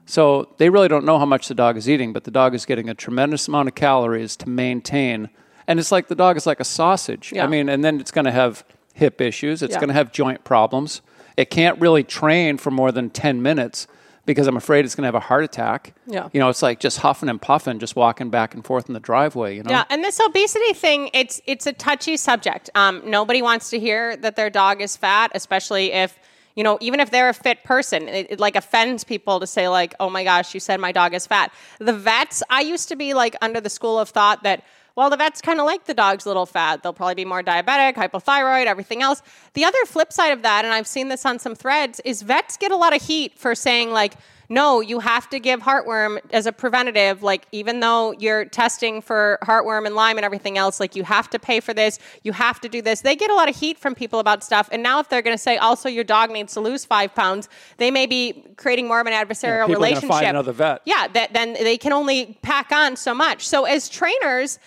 So 0.06 0.48
they 0.58 0.68
really 0.70 0.88
don't 0.88 1.04
know 1.04 1.18
how 1.18 1.24
much 1.26 1.48
the 1.48 1.54
dog 1.54 1.76
is 1.76 1.88
eating, 1.88 2.12
but 2.12 2.24
the 2.24 2.30
dog 2.30 2.54
is 2.54 2.66
getting 2.66 2.88
a 2.88 2.94
tremendous 2.94 3.48
amount 3.48 3.68
of 3.68 3.74
calories 3.74 4.36
to 4.36 4.48
maintain. 4.48 5.30
And 5.66 5.80
it's 5.80 5.90
like 5.90 6.08
the 6.08 6.14
dog 6.14 6.36
is 6.36 6.46
like 6.46 6.60
a 6.60 6.64
sausage. 6.64 7.32
Yeah. 7.34 7.44
I 7.44 7.46
mean, 7.46 7.68
and 7.68 7.82
then 7.82 8.00
it's 8.00 8.10
going 8.10 8.26
to 8.26 8.32
have 8.32 8.64
hip 8.92 9.20
issues, 9.20 9.62
it's 9.62 9.72
Yeah. 9.72 9.80
going 9.80 9.88
to 9.88 9.94
have 9.94 10.12
joint 10.12 10.44
problems. 10.44 11.00
It 11.36 11.50
can't 11.50 11.80
really 11.80 12.04
train 12.04 12.58
for 12.58 12.70
more 12.70 12.92
than 12.92 13.10
10 13.10 13.42
minutes 13.42 13.88
because 14.26 14.46
I'm 14.46 14.56
afraid 14.56 14.84
it's 14.84 14.94
going 14.94 15.02
to 15.02 15.08
have 15.08 15.14
a 15.16 15.20
heart 15.20 15.42
attack. 15.42 15.94
Yeah. 16.06 16.28
You 16.32 16.38
know, 16.40 16.48
it's 16.48 16.62
like 16.62 16.80
just 16.80 16.98
huffing 16.98 17.28
and 17.28 17.42
puffing, 17.42 17.78
just 17.78 17.96
walking 17.96 18.30
back 18.30 18.54
and 18.54 18.64
forth 18.64 18.88
in 18.88 18.94
the 18.94 19.00
driveway, 19.00 19.56
you 19.56 19.62
know? 19.64 19.70
Yeah, 19.70 19.84
and 19.90 20.04
this 20.04 20.20
obesity 20.20 20.72
thing, 20.74 21.10
it's 21.12 21.40
it's 21.46 21.66
a 21.66 21.72
touchy 21.72 22.16
subject. 22.16 22.70
Um, 22.74 23.02
nobody 23.04 23.42
wants 23.42 23.70
to 23.70 23.78
hear 23.80 24.16
that 24.18 24.36
their 24.36 24.48
dog 24.48 24.80
is 24.80 24.96
fat, 24.96 25.32
especially 25.34 25.92
if 25.92 26.18
you 26.54 26.62
know, 26.62 26.78
even 26.80 27.00
if 27.00 27.10
they're 27.10 27.28
a 27.28 27.34
fit 27.34 27.64
person, 27.64 28.08
it, 28.08 28.26
it 28.30 28.40
like 28.40 28.56
offends 28.56 29.04
people 29.04 29.40
to 29.40 29.46
say 29.46 29.68
like, 29.68 29.94
"Oh 29.98 30.10
my 30.10 30.24
gosh, 30.24 30.54
you 30.54 30.60
said 30.60 30.80
my 30.80 30.92
dog 30.92 31.14
is 31.14 31.26
fat." 31.26 31.52
The 31.78 31.92
vets, 31.92 32.42
I 32.50 32.60
used 32.60 32.88
to 32.88 32.96
be 32.96 33.14
like 33.14 33.36
under 33.42 33.60
the 33.60 33.70
school 33.70 33.98
of 33.98 34.08
thought 34.10 34.42
that. 34.42 34.64
Well, 34.96 35.10
the 35.10 35.16
vets 35.16 35.40
kind 35.40 35.58
of 35.58 35.66
like 35.66 35.86
the 35.86 35.94
dog's 35.94 36.24
a 36.24 36.28
little 36.28 36.46
fat. 36.46 36.84
They'll 36.84 36.92
probably 36.92 37.16
be 37.16 37.24
more 37.24 37.42
diabetic, 37.42 37.94
hypothyroid, 37.94 38.66
everything 38.66 39.02
else. 39.02 39.22
The 39.54 39.64
other 39.64 39.84
flip 39.86 40.12
side 40.12 40.28
of 40.28 40.42
that, 40.42 40.64
and 40.64 40.72
I've 40.72 40.86
seen 40.86 41.08
this 41.08 41.26
on 41.26 41.40
some 41.40 41.56
threads, 41.56 42.00
is 42.04 42.22
vets 42.22 42.56
get 42.56 42.70
a 42.70 42.76
lot 42.76 42.94
of 42.94 43.02
heat 43.02 43.36
for 43.36 43.56
saying, 43.56 43.90
like, 43.90 44.14
no, 44.48 44.80
you 44.80 45.00
have 45.00 45.28
to 45.30 45.40
give 45.40 45.60
heartworm 45.60 46.20
as 46.32 46.46
a 46.46 46.52
preventative. 46.52 47.22
Like, 47.22 47.46
even 47.52 47.80
though 47.80 48.12
you're 48.12 48.44
testing 48.44 49.00
for 49.00 49.38
heartworm 49.42 49.86
and 49.86 49.94
Lyme 49.94 50.16
and 50.16 50.24
everything 50.24 50.58
else, 50.58 50.80
like, 50.80 50.96
you 50.96 51.04
have 51.04 51.30
to 51.30 51.38
pay 51.38 51.60
for 51.60 51.72
this, 51.72 51.98
you 52.22 52.32
have 52.32 52.60
to 52.60 52.68
do 52.68 52.82
this. 52.82 53.00
They 53.00 53.16
get 53.16 53.30
a 53.30 53.34
lot 53.34 53.48
of 53.48 53.56
heat 53.56 53.78
from 53.78 53.94
people 53.94 54.18
about 54.18 54.44
stuff. 54.44 54.68
And 54.72 54.82
now, 54.82 55.00
if 55.00 55.08
they're 55.08 55.22
going 55.22 55.36
to 55.36 55.42
say, 55.42 55.56
also, 55.56 55.88
your 55.88 56.04
dog 56.04 56.30
needs 56.30 56.54
to 56.54 56.60
lose 56.60 56.84
five 56.84 57.14
pounds, 57.14 57.48
they 57.78 57.90
may 57.90 58.06
be 58.06 58.44
creating 58.56 58.86
more 58.88 59.00
of 59.00 59.06
an 59.06 59.12
adversarial 59.12 59.66
gonna 59.66 59.74
relationship. 59.74 60.10
find 60.10 60.26
another 60.26 60.52
vet. 60.52 60.82
Yeah, 60.84 61.08
that 61.08 61.32
then 61.32 61.54
they 61.54 61.78
can 61.78 61.92
only 61.92 62.38
pack 62.42 62.72
on 62.72 62.96
so 62.96 63.14
much. 63.14 63.46
So, 63.48 63.64
as 63.64 63.88
trainers, 63.88 64.58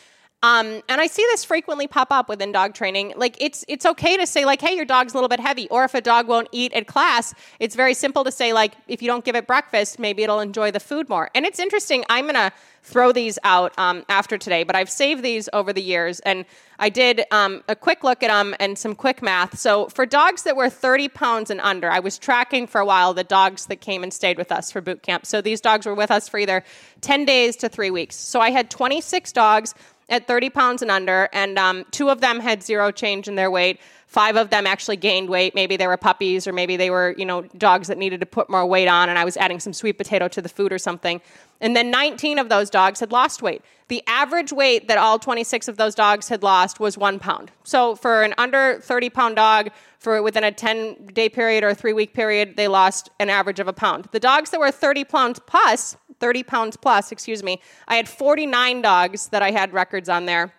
Um, 0.43 0.83
and 0.87 1.01
I 1.01 1.07
see 1.07 1.23
this 1.31 1.43
frequently 1.43 1.87
pop 1.87 2.11
up 2.11 2.29
within 2.29 2.51
dog 2.51 2.75
training. 2.75 3.13
Like 3.15 3.35
it's 3.41 3.65
it's 3.67 3.87
okay 3.87 4.17
to 4.17 4.27
say 4.27 4.45
like, 4.45 4.61
hey, 4.61 4.75
your 4.75 4.85
dog's 4.85 5.13
a 5.13 5.17
little 5.17 5.29
bit 5.29 5.39
heavy, 5.39 5.67
or 5.69 5.83
if 5.83 5.95
a 5.95 6.01
dog 6.01 6.27
won't 6.27 6.47
eat 6.51 6.73
at 6.73 6.85
class, 6.85 7.33
it's 7.59 7.75
very 7.75 7.95
simple 7.95 8.23
to 8.23 8.31
say 8.31 8.53
like, 8.53 8.73
if 8.87 9.01
you 9.01 9.07
don't 9.07 9.25
give 9.25 9.35
it 9.35 9.47
breakfast, 9.47 9.97
maybe 9.97 10.21
it'll 10.21 10.39
enjoy 10.39 10.69
the 10.69 10.79
food 10.79 11.09
more. 11.09 11.31
And 11.33 11.43
it's 11.43 11.59
interesting. 11.59 12.05
I'm 12.07 12.27
gonna 12.27 12.51
throw 12.83 13.11
these 13.11 13.39
out 13.43 13.73
um, 13.79 14.05
after 14.09 14.37
today, 14.37 14.63
but 14.63 14.75
I've 14.75 14.91
saved 14.91 15.23
these 15.23 15.49
over 15.53 15.73
the 15.73 15.81
years, 15.81 16.19
and 16.19 16.45
I 16.77 16.89
did 16.89 17.25
um, 17.31 17.63
a 17.67 17.75
quick 17.75 18.03
look 18.03 18.21
at 18.21 18.29
them 18.29 18.55
and 18.59 18.77
some 18.77 18.93
quick 18.93 19.23
math. 19.23 19.57
So 19.57 19.87
for 19.87 20.05
dogs 20.05 20.43
that 20.43 20.55
were 20.55 20.69
30 20.69 21.09
pounds 21.09 21.49
and 21.49 21.59
under, 21.61 21.89
I 21.89 21.99
was 21.99 22.19
tracking 22.19 22.67
for 22.67 22.79
a 22.79 22.85
while 22.85 23.15
the 23.15 23.23
dogs 23.23 23.65
that 23.65 23.81
came 23.81 24.03
and 24.03 24.13
stayed 24.13 24.37
with 24.37 24.51
us 24.51 24.71
for 24.71 24.81
boot 24.81 25.01
camp. 25.01 25.25
So 25.25 25.41
these 25.41 25.61
dogs 25.61 25.87
were 25.87 25.95
with 25.95 26.11
us 26.11 26.29
for 26.29 26.37
either 26.37 26.63
10 27.01 27.25
days 27.25 27.55
to 27.57 27.69
three 27.69 27.89
weeks. 27.89 28.15
So 28.15 28.39
I 28.39 28.51
had 28.51 28.69
26 28.69 29.31
dogs 29.31 29.73
at 30.09 30.27
30 30.27 30.49
pounds 30.49 30.81
and 30.81 30.89
under, 30.89 31.29
and 31.33 31.57
um, 31.57 31.85
two 31.91 32.09
of 32.09 32.21
them 32.21 32.39
had 32.39 32.63
zero 32.63 32.91
change 32.91 33.27
in 33.27 33.35
their 33.35 33.51
weight. 33.51 33.79
Five 34.07 34.37
of 34.37 34.49
them 34.49 34.65
actually 34.65 34.95
gained 34.95 35.29
weight. 35.29 35.53
Maybe 35.53 35.75
they 35.75 35.87
were 35.87 35.97
puppies, 35.97 36.47
or 36.47 36.53
maybe 36.53 36.77
they 36.77 36.89
were, 36.89 37.13
you 37.17 37.25
know, 37.25 37.41
dogs 37.57 37.89
that 37.89 37.97
needed 37.97 38.21
to 38.21 38.25
put 38.25 38.49
more 38.49 38.65
weight 38.65 38.87
on, 38.87 39.09
and 39.09 39.19
I 39.19 39.25
was 39.25 39.35
adding 39.35 39.59
some 39.59 39.73
sweet 39.73 39.97
potato 39.97 40.29
to 40.29 40.41
the 40.41 40.47
food 40.49 40.71
or 40.71 40.77
something. 40.77 41.21
And 41.59 41.75
then 41.75 41.91
19 41.91 42.39
of 42.39 42.47
those 42.47 42.69
dogs 42.69 43.01
had 43.01 43.11
lost 43.11 43.41
weight. 43.41 43.61
The 43.89 44.03
average 44.07 44.51
weight 44.51 44.87
that 44.87 44.97
all 44.97 45.19
26 45.19 45.67
of 45.67 45.77
those 45.77 45.95
dogs 45.95 46.29
had 46.29 46.43
lost 46.43 46.79
was 46.79 46.97
one 46.97 47.19
pound. 47.19 47.51
So 47.63 47.95
for 47.95 48.23
an 48.23 48.33
under 48.37 48.79
30 48.81 49.09
pound 49.09 49.35
dog, 49.35 49.71
for 49.99 50.21
within 50.21 50.43
a 50.43 50.51
10 50.51 51.07
day 51.13 51.29
period 51.29 51.63
or 51.63 51.69
a 51.69 51.75
three 51.75 51.93
week 51.93 52.13
period, 52.13 52.55
they 52.55 52.67
lost 52.67 53.09
an 53.19 53.29
average 53.29 53.59
of 53.59 53.67
a 53.67 53.73
pound. 53.73 54.07
The 54.11 54.19
dogs 54.19 54.51
that 54.51 54.59
were 54.59 54.71
30 54.71 55.05
pounds 55.05 55.39
plus 55.45 55.97
30 56.19 56.43
pounds 56.43 56.77
plus, 56.77 57.11
excuse 57.11 57.43
me, 57.43 57.59
I 57.87 57.95
had 57.95 58.07
49 58.07 58.81
dogs 58.81 59.29
that 59.29 59.41
I 59.41 59.51
had 59.51 59.73
records 59.73 60.09
on 60.09 60.25
there. 60.25 60.53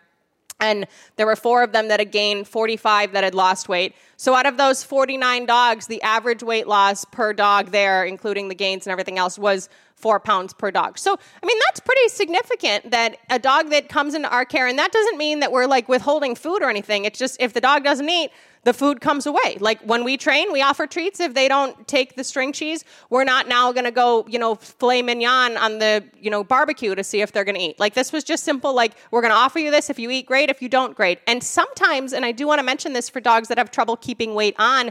And 0.61 0.89
there 1.17 1.27
were 1.27 1.37
four 1.37 1.63
of 1.63 1.71
them 1.71 1.87
that 1.89 2.01
had 2.01 2.11
gained 2.11 2.49
45 2.49 3.13
that 3.13 3.23
had 3.23 3.35
lost 3.35 3.69
weight. 3.69 3.95
So 4.17 4.35
out 4.35 4.45
of 4.45 4.57
those 4.57 4.83
49 4.83 5.47
dogs, 5.47 5.87
the 5.87 6.03
average 6.03 6.43
weight 6.43 6.67
loss 6.67 7.05
per 7.05 7.33
dog 7.33 7.71
there, 7.71 8.05
including 8.05 8.49
the 8.49 8.57
gains 8.57 8.85
and 8.85 8.91
everything 8.91 9.19
else, 9.19 9.39
was 9.39 9.69
four 9.95 10.19
pounds 10.19 10.53
per 10.53 10.71
dog. 10.71 10.99
So, 10.99 11.13
I 11.13 11.47
mean, 11.47 11.59
that's 11.67 11.81
pretty 11.81 12.09
significant 12.09 12.91
that 12.91 13.19
a 13.31 13.39
dog 13.39 13.71
that 13.71 13.89
comes 13.89 14.15
into 14.15 14.29
our 14.31 14.45
care, 14.45 14.67
and 14.67 14.79
that 14.79 14.93
doesn't 14.93 15.19
mean 15.19 15.41
that 15.41 15.53
we're 15.53 15.67
like 15.67 15.89
withholding 15.89 16.35
food 16.35 16.63
or 16.63 16.71
anything. 16.71 17.05
It's 17.05 17.19
just 17.19 17.37
if 17.41 17.53
the 17.53 17.61
dog 17.61 17.85
doesn't 17.85 18.09
eat, 18.09 18.31
the 18.69 18.75
food 18.75 19.01
comes 19.01 19.25
away. 19.25 19.57
Like 19.61 19.81
when 19.81 20.05
we 20.05 20.19
train, 20.19 20.53
we 20.53 20.61
offer 20.61 20.87
treats. 20.87 21.21
If 21.21 21.33
they 21.33 21.49
don't 21.49 21.89
take 21.89 22.17
the 22.17 22.23
string 22.23 22.53
cheese, 22.53 22.85
we're 23.09 23.25
not 23.25 23.49
now 23.49 23.73
going 23.73 23.87
to 23.87 23.91
go, 23.91 24.27
you 24.29 24.39
know, 24.39 24.57
filet 24.57 25.01
mignon 25.01 25.57
on 25.57 25.79
the, 25.79 26.05
you 26.21 26.31
know, 26.31 26.45
barbecue 26.45 26.95
to 26.95 27.03
see 27.03 27.23
if 27.23 27.33
they're 27.33 27.47
going 27.47 27.55
to 27.55 27.63
eat. 27.63 27.81
Like 27.81 27.95
this 27.95 28.13
was 28.13 28.25
just 28.25 28.45
simple. 28.45 28.75
Like 28.75 28.93
we're 29.11 29.23
going 29.23 29.33
to 29.33 29.39
offer 29.39 29.59
you 29.59 29.71
this. 29.71 29.89
If 29.89 29.99
you 29.99 30.11
eat, 30.11 30.27
great. 30.27 30.51
If 30.51 30.61
you 30.61 30.69
don't, 30.69 30.95
great. 30.95 31.19
And 31.27 31.43
sometimes, 31.43 32.13
and 32.13 32.27
I 32.27 32.33
do 32.33 32.47
want 32.47 32.59
to 32.59 32.63
mention 32.63 32.93
this 32.93 33.09
for 33.09 33.21
dogs 33.21 33.49
that 33.49 33.57
have 33.57 33.71
trouble 33.71 33.97
keeping 33.97 34.35
weight 34.35 34.55
on, 34.59 34.91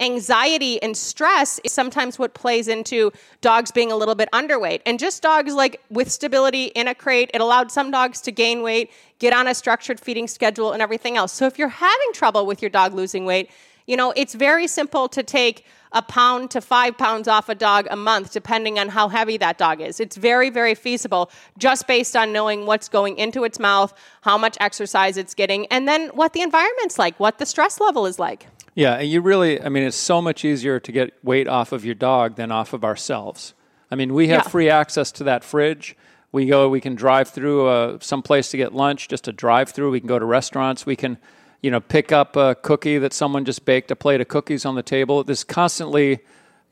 anxiety 0.00 0.80
and 0.82 0.96
stress 0.96 1.60
is 1.64 1.72
sometimes 1.72 2.18
what 2.18 2.34
plays 2.34 2.68
into 2.68 3.12
dogs 3.40 3.70
being 3.70 3.92
a 3.92 3.96
little 3.96 4.14
bit 4.14 4.28
underweight. 4.32 4.80
And 4.86 4.98
just 4.98 5.22
dogs 5.22 5.54
like 5.54 5.80
with 5.90 6.10
stability 6.10 6.66
in 6.66 6.88
a 6.88 6.94
crate, 6.94 7.30
it 7.34 7.40
allowed 7.40 7.70
some 7.70 7.90
dogs 7.90 8.20
to 8.22 8.32
gain 8.32 8.62
weight, 8.62 8.90
get 9.18 9.32
on 9.32 9.46
a 9.46 9.54
structured 9.54 10.00
feeding 10.00 10.28
schedule, 10.28 10.72
and 10.72 10.82
everything 10.82 11.16
else. 11.16 11.32
So 11.32 11.46
if 11.46 11.58
you're 11.58 11.68
having 11.68 12.12
trouble 12.12 12.46
with 12.46 12.62
your 12.62 12.70
dog 12.70 12.94
losing 12.94 13.24
weight, 13.24 13.50
you 13.88 13.96
know, 13.96 14.12
it's 14.14 14.34
very 14.34 14.66
simple 14.68 15.08
to 15.08 15.22
take 15.24 15.64
a 15.92 16.02
pound 16.02 16.50
to 16.50 16.60
five 16.60 16.98
pounds 16.98 17.26
off 17.26 17.48
a 17.48 17.54
dog 17.54 17.86
a 17.90 17.96
month, 17.96 18.32
depending 18.32 18.78
on 18.78 18.90
how 18.90 19.08
heavy 19.08 19.38
that 19.38 19.56
dog 19.56 19.80
is. 19.80 19.98
It's 19.98 20.16
very, 20.16 20.50
very 20.50 20.74
feasible 20.74 21.30
just 21.56 21.86
based 21.86 22.14
on 22.14 22.30
knowing 22.30 22.66
what's 22.66 22.90
going 22.90 23.16
into 23.16 23.42
its 23.44 23.58
mouth, 23.58 23.94
how 24.20 24.36
much 24.36 24.58
exercise 24.60 25.16
it's 25.16 25.34
getting, 25.34 25.66
and 25.68 25.88
then 25.88 26.08
what 26.08 26.34
the 26.34 26.42
environment's 26.42 26.98
like, 26.98 27.18
what 27.18 27.38
the 27.38 27.46
stress 27.46 27.80
level 27.80 28.04
is 28.04 28.18
like. 28.18 28.46
Yeah, 28.74 28.94
and 28.96 29.08
you 29.08 29.22
really, 29.22 29.60
I 29.60 29.70
mean, 29.70 29.82
it's 29.82 29.96
so 29.96 30.20
much 30.20 30.44
easier 30.44 30.78
to 30.78 30.92
get 30.92 31.14
weight 31.24 31.48
off 31.48 31.72
of 31.72 31.84
your 31.86 31.94
dog 31.96 32.36
than 32.36 32.52
off 32.52 32.74
of 32.74 32.84
ourselves. 32.84 33.54
I 33.90 33.94
mean, 33.96 34.12
we 34.12 34.28
have 34.28 34.44
Yeah. 34.44 34.50
free 34.50 34.68
access 34.68 35.10
to 35.12 35.24
that 35.24 35.42
fridge. 35.42 35.96
We 36.30 36.44
go, 36.44 36.68
we 36.68 36.82
can 36.82 36.94
drive 36.94 37.30
through 37.30 37.66
uh, 37.66 37.98
some 38.02 38.22
place 38.22 38.50
to 38.50 38.58
get 38.58 38.74
lunch, 38.74 39.08
just 39.08 39.26
a 39.26 39.32
drive 39.32 39.70
through. 39.70 39.90
We 39.90 40.00
can 40.00 40.06
go 40.06 40.18
to 40.18 40.26
restaurants. 40.26 40.84
We 40.84 40.94
can, 40.94 41.16
you 41.62 41.70
know, 41.70 41.80
pick 41.80 42.12
up 42.12 42.36
a 42.36 42.54
cookie 42.54 42.98
that 42.98 43.12
someone 43.12 43.44
just 43.44 43.64
baked, 43.64 43.90
a 43.90 43.96
plate 43.96 44.20
of 44.20 44.28
cookies 44.28 44.64
on 44.64 44.74
the 44.74 44.82
table. 44.82 45.24
There's 45.24 45.44
constantly, 45.44 46.20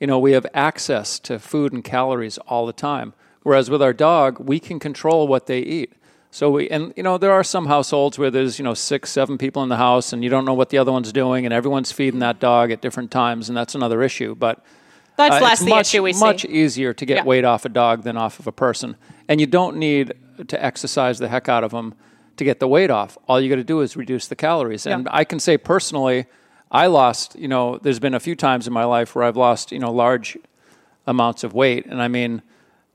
you 0.01 0.07
know, 0.07 0.19
we 0.19 0.33
have 0.33 0.47
access 0.55 1.19
to 1.21 1.39
food 1.39 1.73
and 1.73 1.83
calories 1.83 2.39
all 2.39 2.67
the 2.67 2.73
time. 2.73 3.13
Whereas 3.43 3.71
with 3.71 3.83
our 3.83 3.93
dog, 3.93 4.39
we 4.41 4.59
can 4.61 4.79
control 4.79 5.27
what 5.29 5.47
they 5.47 5.61
eat. 5.61 5.93
So 6.33 6.51
we 6.51 6.69
and 6.69 6.93
you 6.97 7.03
know 7.03 7.17
there 7.17 7.33
are 7.33 7.45
some 7.45 7.67
households 7.67 8.19
where 8.19 8.31
there's 8.31 8.59
you 8.59 8.65
know 8.65 8.75
six 8.75 9.11
seven 9.11 9.39
people 9.39 9.63
in 9.63 9.69
the 9.71 9.77
house 9.77 10.13
and 10.13 10.23
you 10.23 10.29
don't 10.29 10.45
know 10.45 10.53
what 10.53 10.69
the 10.69 10.77
other 10.77 10.93
one's 10.93 11.11
doing 11.13 11.47
and 11.47 11.55
everyone's 11.55 11.93
feeding 11.93 12.21
that 12.21 12.41
dog 12.41 12.71
at 12.71 12.83
different 12.83 13.11
times 13.11 13.49
and 13.49 13.57
that's 13.57 13.75
another 13.75 14.03
issue. 14.03 14.35
But 14.35 14.63
That's 15.17 15.37
uh, 15.37 15.41
less 15.41 15.61
the 15.61 15.71
much, 15.71 15.95
issue 15.95 16.03
we 16.03 16.13
see. 16.13 16.21
much 16.21 16.45
easier 16.45 16.93
to 16.93 17.07
get 17.07 17.19
Yeah. 17.19 17.25
weight 17.25 17.45
off 17.45 17.65
a 17.65 17.71
dog 17.71 18.03
than 18.03 18.19
off 18.19 18.39
of 18.39 18.47
a 18.47 18.53
person, 18.53 18.97
and 19.29 19.41
you 19.41 19.47
don't 19.47 19.77
need 19.77 20.13
to 20.49 20.63
exercise 20.63 21.19
the 21.19 21.29
heck 21.29 21.49
out 21.49 21.65
of 21.65 21.71
them 21.71 21.95
to 22.37 22.45
get 22.45 22.61
the 22.61 22.69
weight 22.69 22.91
off. 22.91 23.17
All 23.29 23.41
you 23.41 23.49
got 23.49 23.57
to 23.57 23.65
do 23.65 23.81
is 23.81 23.97
reduce 23.97 24.29
the 24.29 24.37
calories. 24.37 24.87
And 24.87 25.09
I 25.11 25.25
can 25.25 25.41
say 25.41 25.57
personally, 25.59 26.27
I 26.71 26.87
lost. 26.87 27.37
You 27.37 27.49
know, 27.49 27.79
there's 27.79 27.99
been 27.99 28.15
a 28.15 28.21
few 28.21 28.35
times 28.35 28.67
in 28.67 28.73
my 28.73 28.85
life 28.85 29.15
where 29.15 29.25
I've 29.25 29.37
lost 29.37 29.73
you 29.73 29.79
know 29.79 29.93
large 29.93 30.37
amounts 31.07 31.45
of 31.45 31.55
weight, 31.55 31.87
and 31.87 32.03
I 32.03 32.09
mean, 32.09 32.43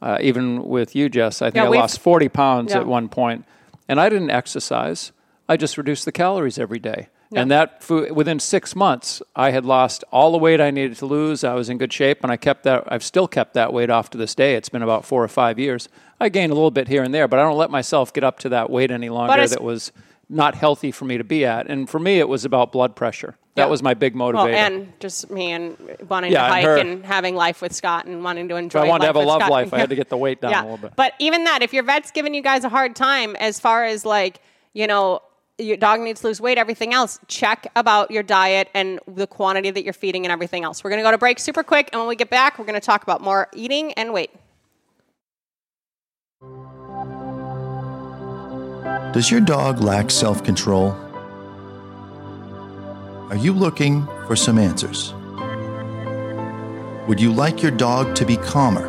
uh, 0.02 0.18
even 0.22 0.64
with 0.68 0.96
you, 0.96 1.08
Jess, 1.10 1.42
I 1.42 1.46
think 1.52 1.64
Yeah, 1.64 1.70
I 1.70 1.80
lost 1.82 2.00
40 2.00 2.28
pounds 2.30 2.74
Yeah. 2.74 2.80
at 2.80 2.88
one 2.88 3.08
point, 3.08 3.46
and 3.88 4.02
I 4.02 4.10
didn't 4.10 4.32
exercise. 4.32 5.12
I 5.48 5.56
just 5.58 5.78
reduced 5.78 6.06
the 6.06 6.12
calories 6.12 6.58
every 6.60 6.80
day. 6.80 7.08
And 7.34 7.50
that 7.52 7.82
food, 7.84 8.12
within 8.12 8.40
six 8.40 8.76
months, 8.76 9.22
I 9.36 9.52
had 9.52 9.66
lost 9.66 10.04
all 10.12 10.32
the 10.32 10.38
weight 10.38 10.60
I 10.60 10.70
needed 10.72 10.98
to 10.98 11.06
lose. 11.06 11.44
I 11.44 11.54
was 11.54 11.70
in 11.70 11.78
good 11.78 11.94
shape, 11.94 12.20
and 12.24 12.32
I 12.32 12.36
kept 12.38 12.64
that. 12.64 12.84
I've 12.88 13.04
still 13.04 13.28
kept 13.28 13.54
that 13.54 13.72
weight 13.72 13.90
off 13.90 14.10
to 14.12 14.18
this 14.18 14.36
day. 14.36 14.56
It's 14.56 14.70
been 14.70 14.82
about 14.84 15.06
four 15.06 15.24
or 15.24 15.28
five 15.30 15.58
years. 15.58 15.88
I 16.20 16.30
gained 16.30 16.52
a 16.52 16.56
little 16.56 16.72
bit 16.72 16.88
here 16.88 17.04
and 17.04 17.14
there, 17.14 17.28
but 17.28 17.40
I 17.40 17.44
don't 17.44 17.58
let 17.58 17.72
myself 17.72 18.12
get 18.14 18.24
up 18.24 18.40
to 18.40 18.50
that 18.50 18.70
weight 18.70 18.92
any 18.92 19.10
longer. 19.10 19.48
That 19.48 19.64
was 19.64 19.92
not 20.30 20.56
healthy 20.56 20.92
for 20.92 21.06
me 21.06 21.18
to 21.18 21.24
be 21.24 21.46
at. 21.46 21.68
And 21.68 21.90
for 21.90 22.00
me, 22.00 22.20
it 22.20 22.28
was 22.30 22.46
about 22.46 22.72
blood 22.72 22.96
pressure. 22.96 23.36
That 23.56 23.64
Yeah. 23.64 23.70
was 23.70 23.84
my 23.84 23.94
big 23.94 24.16
motivator. 24.16 24.34
Well, 24.34 24.48
and 24.48 24.94
just 25.02 25.30
me 25.30 25.52
and 25.52 25.76
wanting 26.08 26.32
Yeah, 26.32 26.40
to 26.40 26.44
and 26.46 26.54
hike 26.54 26.64
her- 26.66 26.78
and 26.78 27.06
having 27.06 27.36
life 27.36 27.62
with 27.62 27.74
Scott 27.74 28.06
and 28.06 28.24
wanting 28.24 28.48
to 28.48 28.56
enjoy. 28.56 28.80
Life. 28.80 28.86
I 28.86 28.90
wanted 28.90 29.02
to 29.02 29.08
have 29.08 29.16
a 29.18 29.20
love 29.20 29.42
Scott. 29.42 29.52
life. 29.52 29.74
I 29.74 29.80
had 29.80 29.90
to 29.90 29.96
get 30.02 30.08
the 30.10 30.16
weight 30.16 30.40
down 30.40 30.52
yeah. 30.52 30.62
a 30.62 30.64
little 30.64 30.78
bit. 30.78 30.94
But 30.96 31.14
even 31.20 31.44
that, 31.46 31.64
if 31.64 31.74
your 31.74 31.84
vet's 31.84 32.12
giving 32.12 32.34
you 32.34 32.42
guys 32.42 32.64
a 32.64 32.70
hard 32.70 32.96
time 32.96 33.36
as 33.38 33.60
far 33.60 33.84
as 33.84 34.06
like, 34.06 34.40
you 34.74 34.88
know, 34.88 35.22
your 35.64 35.78
dog 35.78 36.00
needs 36.02 36.22
to 36.22 36.28
lose 36.28 36.42
weight, 36.42 36.58
everything 36.58 36.94
else, 36.94 37.20
check 37.28 37.68
about 37.76 38.12
your 38.12 38.24
diet 38.24 38.70
and 38.74 39.00
the 39.08 39.28
quantity 39.28 39.72
that 39.72 39.84
you're 39.84 39.94
feeding 39.94 40.26
and 40.26 40.32
everything 40.32 40.64
else. 40.64 40.84
We're 40.84 40.90
going 40.90 41.02
to 41.02 41.08
go 41.08 41.12
to 41.12 41.18
break 41.18 41.40
super 41.40 41.64
quick. 41.64 41.90
And 41.92 42.00
when 42.02 42.08
we 42.08 42.16
get 42.16 42.30
back, 42.30 42.60
we're 42.60 42.66
going 42.66 42.80
to 42.80 42.86
talk 42.86 43.04
about 43.04 43.22
more 43.22 43.48
eating 43.54 43.94
and 43.94 44.14
weight. 44.14 44.32
Does 49.14 49.30
your 49.30 49.42
dog 49.42 49.82
lack 49.82 50.10
self 50.10 50.44
control? 50.44 50.92
Are 53.30 53.38
you 53.38 53.54
looking 53.54 54.06
for 54.28 54.36
some 54.36 54.58
answers? 54.58 55.14
Would 57.08 57.20
you 57.20 57.34
like 57.34 57.62
your 57.62 57.72
dog 57.72 58.16
to 58.16 58.26
be 58.26 58.38
calmer? 58.38 58.88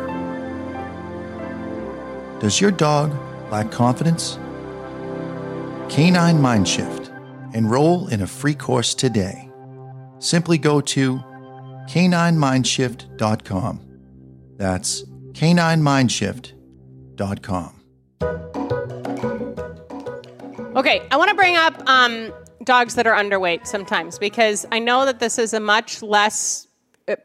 Does 2.39 2.61
your 2.61 2.71
dog 2.71 3.13
lack 3.51 3.71
confidence? 3.71 4.37
Canine 5.89 6.39
Mindshift. 6.39 7.09
Enroll 7.53 8.07
in 8.07 8.21
a 8.21 8.27
free 8.27 8.55
course 8.55 8.95
today. 8.95 9.49
Simply 10.19 10.57
go 10.57 10.79
to 10.81 11.17
caninemindshift.com. 11.89 13.79
That's 14.57 15.03
caninemindshift.com. 15.33 17.79
Okay, 20.75 21.07
I 21.11 21.17
want 21.17 21.29
to 21.29 21.35
bring 21.35 21.55
up 21.55 21.87
um, 21.87 22.33
dogs 22.63 22.95
that 22.95 23.05
are 23.05 23.15
underweight 23.15 23.67
sometimes 23.67 24.17
because 24.17 24.65
I 24.71 24.79
know 24.79 25.05
that 25.05 25.19
this 25.19 25.37
is 25.37 25.53
a 25.53 25.59
much 25.59 26.01
less 26.01 26.67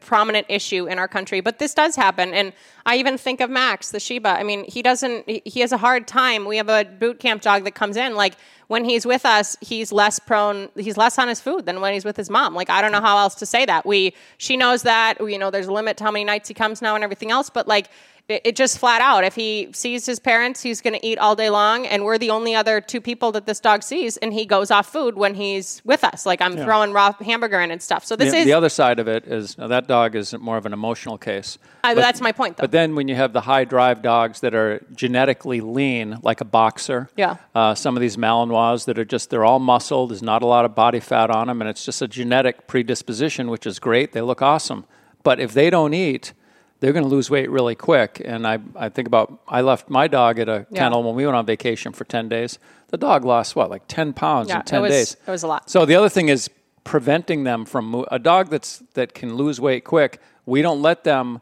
prominent 0.01 0.45
issue 0.49 0.87
in 0.87 0.99
our 0.99 1.07
country, 1.07 1.41
but 1.41 1.59
this 1.59 1.73
does 1.73 1.95
happen. 1.95 2.33
And 2.33 2.53
I 2.85 2.97
even 2.97 3.17
think 3.17 3.39
of 3.39 3.49
Max, 3.49 3.91
the 3.91 3.99
Shiba. 3.99 4.29
I 4.29 4.43
mean, 4.43 4.65
he 4.65 4.81
doesn't, 4.81 5.29
he, 5.29 5.41
he 5.45 5.59
has 5.61 5.71
a 5.71 5.77
hard 5.77 6.07
time. 6.07 6.45
We 6.45 6.57
have 6.57 6.69
a 6.69 6.83
boot 6.83 7.19
camp 7.19 7.41
dog 7.41 7.63
that 7.63 7.75
comes 7.75 7.95
in. 7.95 8.15
Like, 8.15 8.35
when 8.67 8.85
he's 8.85 9.05
with 9.05 9.25
us, 9.25 9.57
he's 9.61 9.91
less 9.91 10.19
prone, 10.19 10.69
he's 10.75 10.95
less 10.95 11.17
on 11.17 11.27
his 11.27 11.41
food 11.41 11.65
than 11.65 11.81
when 11.81 11.93
he's 11.93 12.05
with 12.05 12.17
his 12.17 12.29
mom. 12.29 12.53
Like, 12.53 12.69
I 12.69 12.81
don't 12.81 12.91
know 12.91 13.01
how 13.01 13.17
else 13.17 13.35
to 13.35 13.45
say 13.45 13.65
that. 13.65 13.85
We, 13.85 14.13
she 14.37 14.57
knows 14.57 14.83
that, 14.83 15.19
you 15.19 15.39
know, 15.39 15.49
there's 15.49 15.67
a 15.67 15.73
limit 15.73 15.97
to 15.97 16.03
how 16.03 16.11
many 16.11 16.25
nights 16.25 16.49
he 16.49 16.53
comes 16.53 16.81
now 16.81 16.93
and 16.93 17.03
everything 17.03 17.31
else, 17.31 17.49
but 17.49 17.67
like, 17.67 17.89
it, 18.29 18.41
it 18.45 18.55
just 18.55 18.77
flat 18.77 19.01
out. 19.01 19.23
If 19.23 19.35
he 19.35 19.69
sees 19.73 20.05
his 20.05 20.19
parents, 20.19 20.61
he's 20.61 20.81
going 20.81 20.93
to 20.93 21.05
eat 21.05 21.17
all 21.17 21.35
day 21.35 21.49
long, 21.49 21.85
and 21.87 22.05
we're 22.05 22.17
the 22.17 22.29
only 22.29 22.55
other 22.55 22.79
two 22.79 23.01
people 23.01 23.31
that 23.33 23.45
this 23.45 23.59
dog 23.59 23.83
sees, 23.83 24.17
and 24.17 24.31
he 24.31 24.45
goes 24.45 24.71
off 24.71 24.91
food 24.91 25.15
when 25.15 25.33
he's 25.33 25.81
with 25.83 26.03
us. 26.03 26.25
Like 26.25 26.41
I'm 26.41 26.55
throwing 26.55 26.93
raw 26.93 27.11
hamburger 27.13 27.59
in 27.59 27.71
and 27.71 27.81
stuff. 27.81 28.05
So 28.05 28.15
this 28.15 28.31
the, 28.31 28.37
is 28.37 28.45
the 28.45 28.53
other 28.53 28.69
side 28.69 28.99
of 28.99 29.07
it 29.07 29.25
is 29.25 29.57
now 29.57 29.67
that 29.67 29.87
dog 29.87 30.15
is 30.15 30.37
more 30.37 30.57
of 30.57 30.65
an 30.65 30.73
emotional 30.73 31.17
case. 31.17 31.57
Uh, 31.83 31.95
that's 31.95 32.21
my 32.21 32.31
point, 32.31 32.57
though. 32.57 32.63
But 32.63 32.71
then 32.71 32.95
when 32.95 33.07
you 33.07 33.15
have 33.15 33.33
the 33.33 33.41
high 33.41 33.65
drive 33.65 34.01
dogs 34.01 34.41
that 34.41 34.53
are 34.53 34.81
genetically 34.93 35.61
lean, 35.61 36.19
like 36.21 36.41
a 36.41 36.45
boxer, 36.45 37.09
Yeah. 37.17 37.37
uh, 37.55 37.73
some 37.73 37.97
of 37.97 38.01
these 38.01 38.17
Malinois 38.17 38.85
that 38.85 38.99
are 38.99 39.05
just 39.05 39.29
they're 39.29 39.45
all 39.45 39.59
muscle. 39.59 40.07
There's 40.07 40.21
not 40.21 40.43
a 40.43 40.45
lot 40.45 40.65
of 40.65 40.75
body 40.75 40.99
fat 40.99 41.31
on 41.31 41.47
them, 41.47 41.61
and 41.61 41.69
it's 41.69 41.83
just 41.83 42.01
a 42.01 42.07
genetic 42.07 42.67
predisposition, 42.67 43.49
which 43.49 43.65
is 43.65 43.79
great. 43.79 44.11
They 44.11 44.21
look 44.21 44.41
awesome, 44.41 44.85
but 45.23 45.39
if 45.39 45.53
they 45.53 45.69
don't 45.69 45.93
eat. 45.93 46.33
They're 46.79 46.93
going 46.93 47.03
to 47.03 47.09
lose 47.09 47.29
weight 47.29 47.49
really 47.49 47.75
quick. 47.75 48.21
And 48.23 48.47
I, 48.47 48.59
I 48.75 48.89
think 48.89 49.07
about, 49.07 49.41
I 49.47 49.61
left 49.61 49.89
my 49.89 50.07
dog 50.07 50.39
at 50.39 50.47
a 50.47 50.65
Yeah. 50.71 50.79
kennel 50.79 51.03
when 51.03 51.15
we 51.15 51.25
went 51.25 51.35
on 51.35 51.45
vacation 51.45 51.91
for 51.91 52.05
10 52.05 52.29
days. 52.29 52.57
The 52.87 52.97
dog 52.97 53.25
lost 53.25 53.55
what, 53.55 53.69
like 53.69 53.83
10 53.87 54.13
pounds 54.13 54.49
Yeah, 54.49 54.59
in 54.59 54.63
10 54.65 54.79
it 54.79 54.81
was- 54.81 54.91
days? 54.91 55.17
it 55.27 55.31
was 55.31 55.43
a 55.43 55.47
lot. 55.47 55.69
So 55.69 55.85
the 55.85 55.95
other 55.95 56.09
thing 56.09 56.29
is 56.29 56.49
preventing 56.85 57.43
them 57.43 57.65
from 57.65 57.85
mo- 57.91 58.05
a 58.11 58.17
dog 58.17 58.49
that's 58.49 58.81
that 58.93 59.13
can 59.13 59.35
lose 59.35 59.59
weight 59.61 59.83
quick. 59.83 60.21
We 60.45 60.61
don't 60.61 60.81
let 60.81 61.03
them 61.03 61.41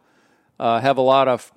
uh, 0.60 0.80
have 0.80 0.98
a 0.98 1.02
lot 1.02 1.28
of 1.28 1.52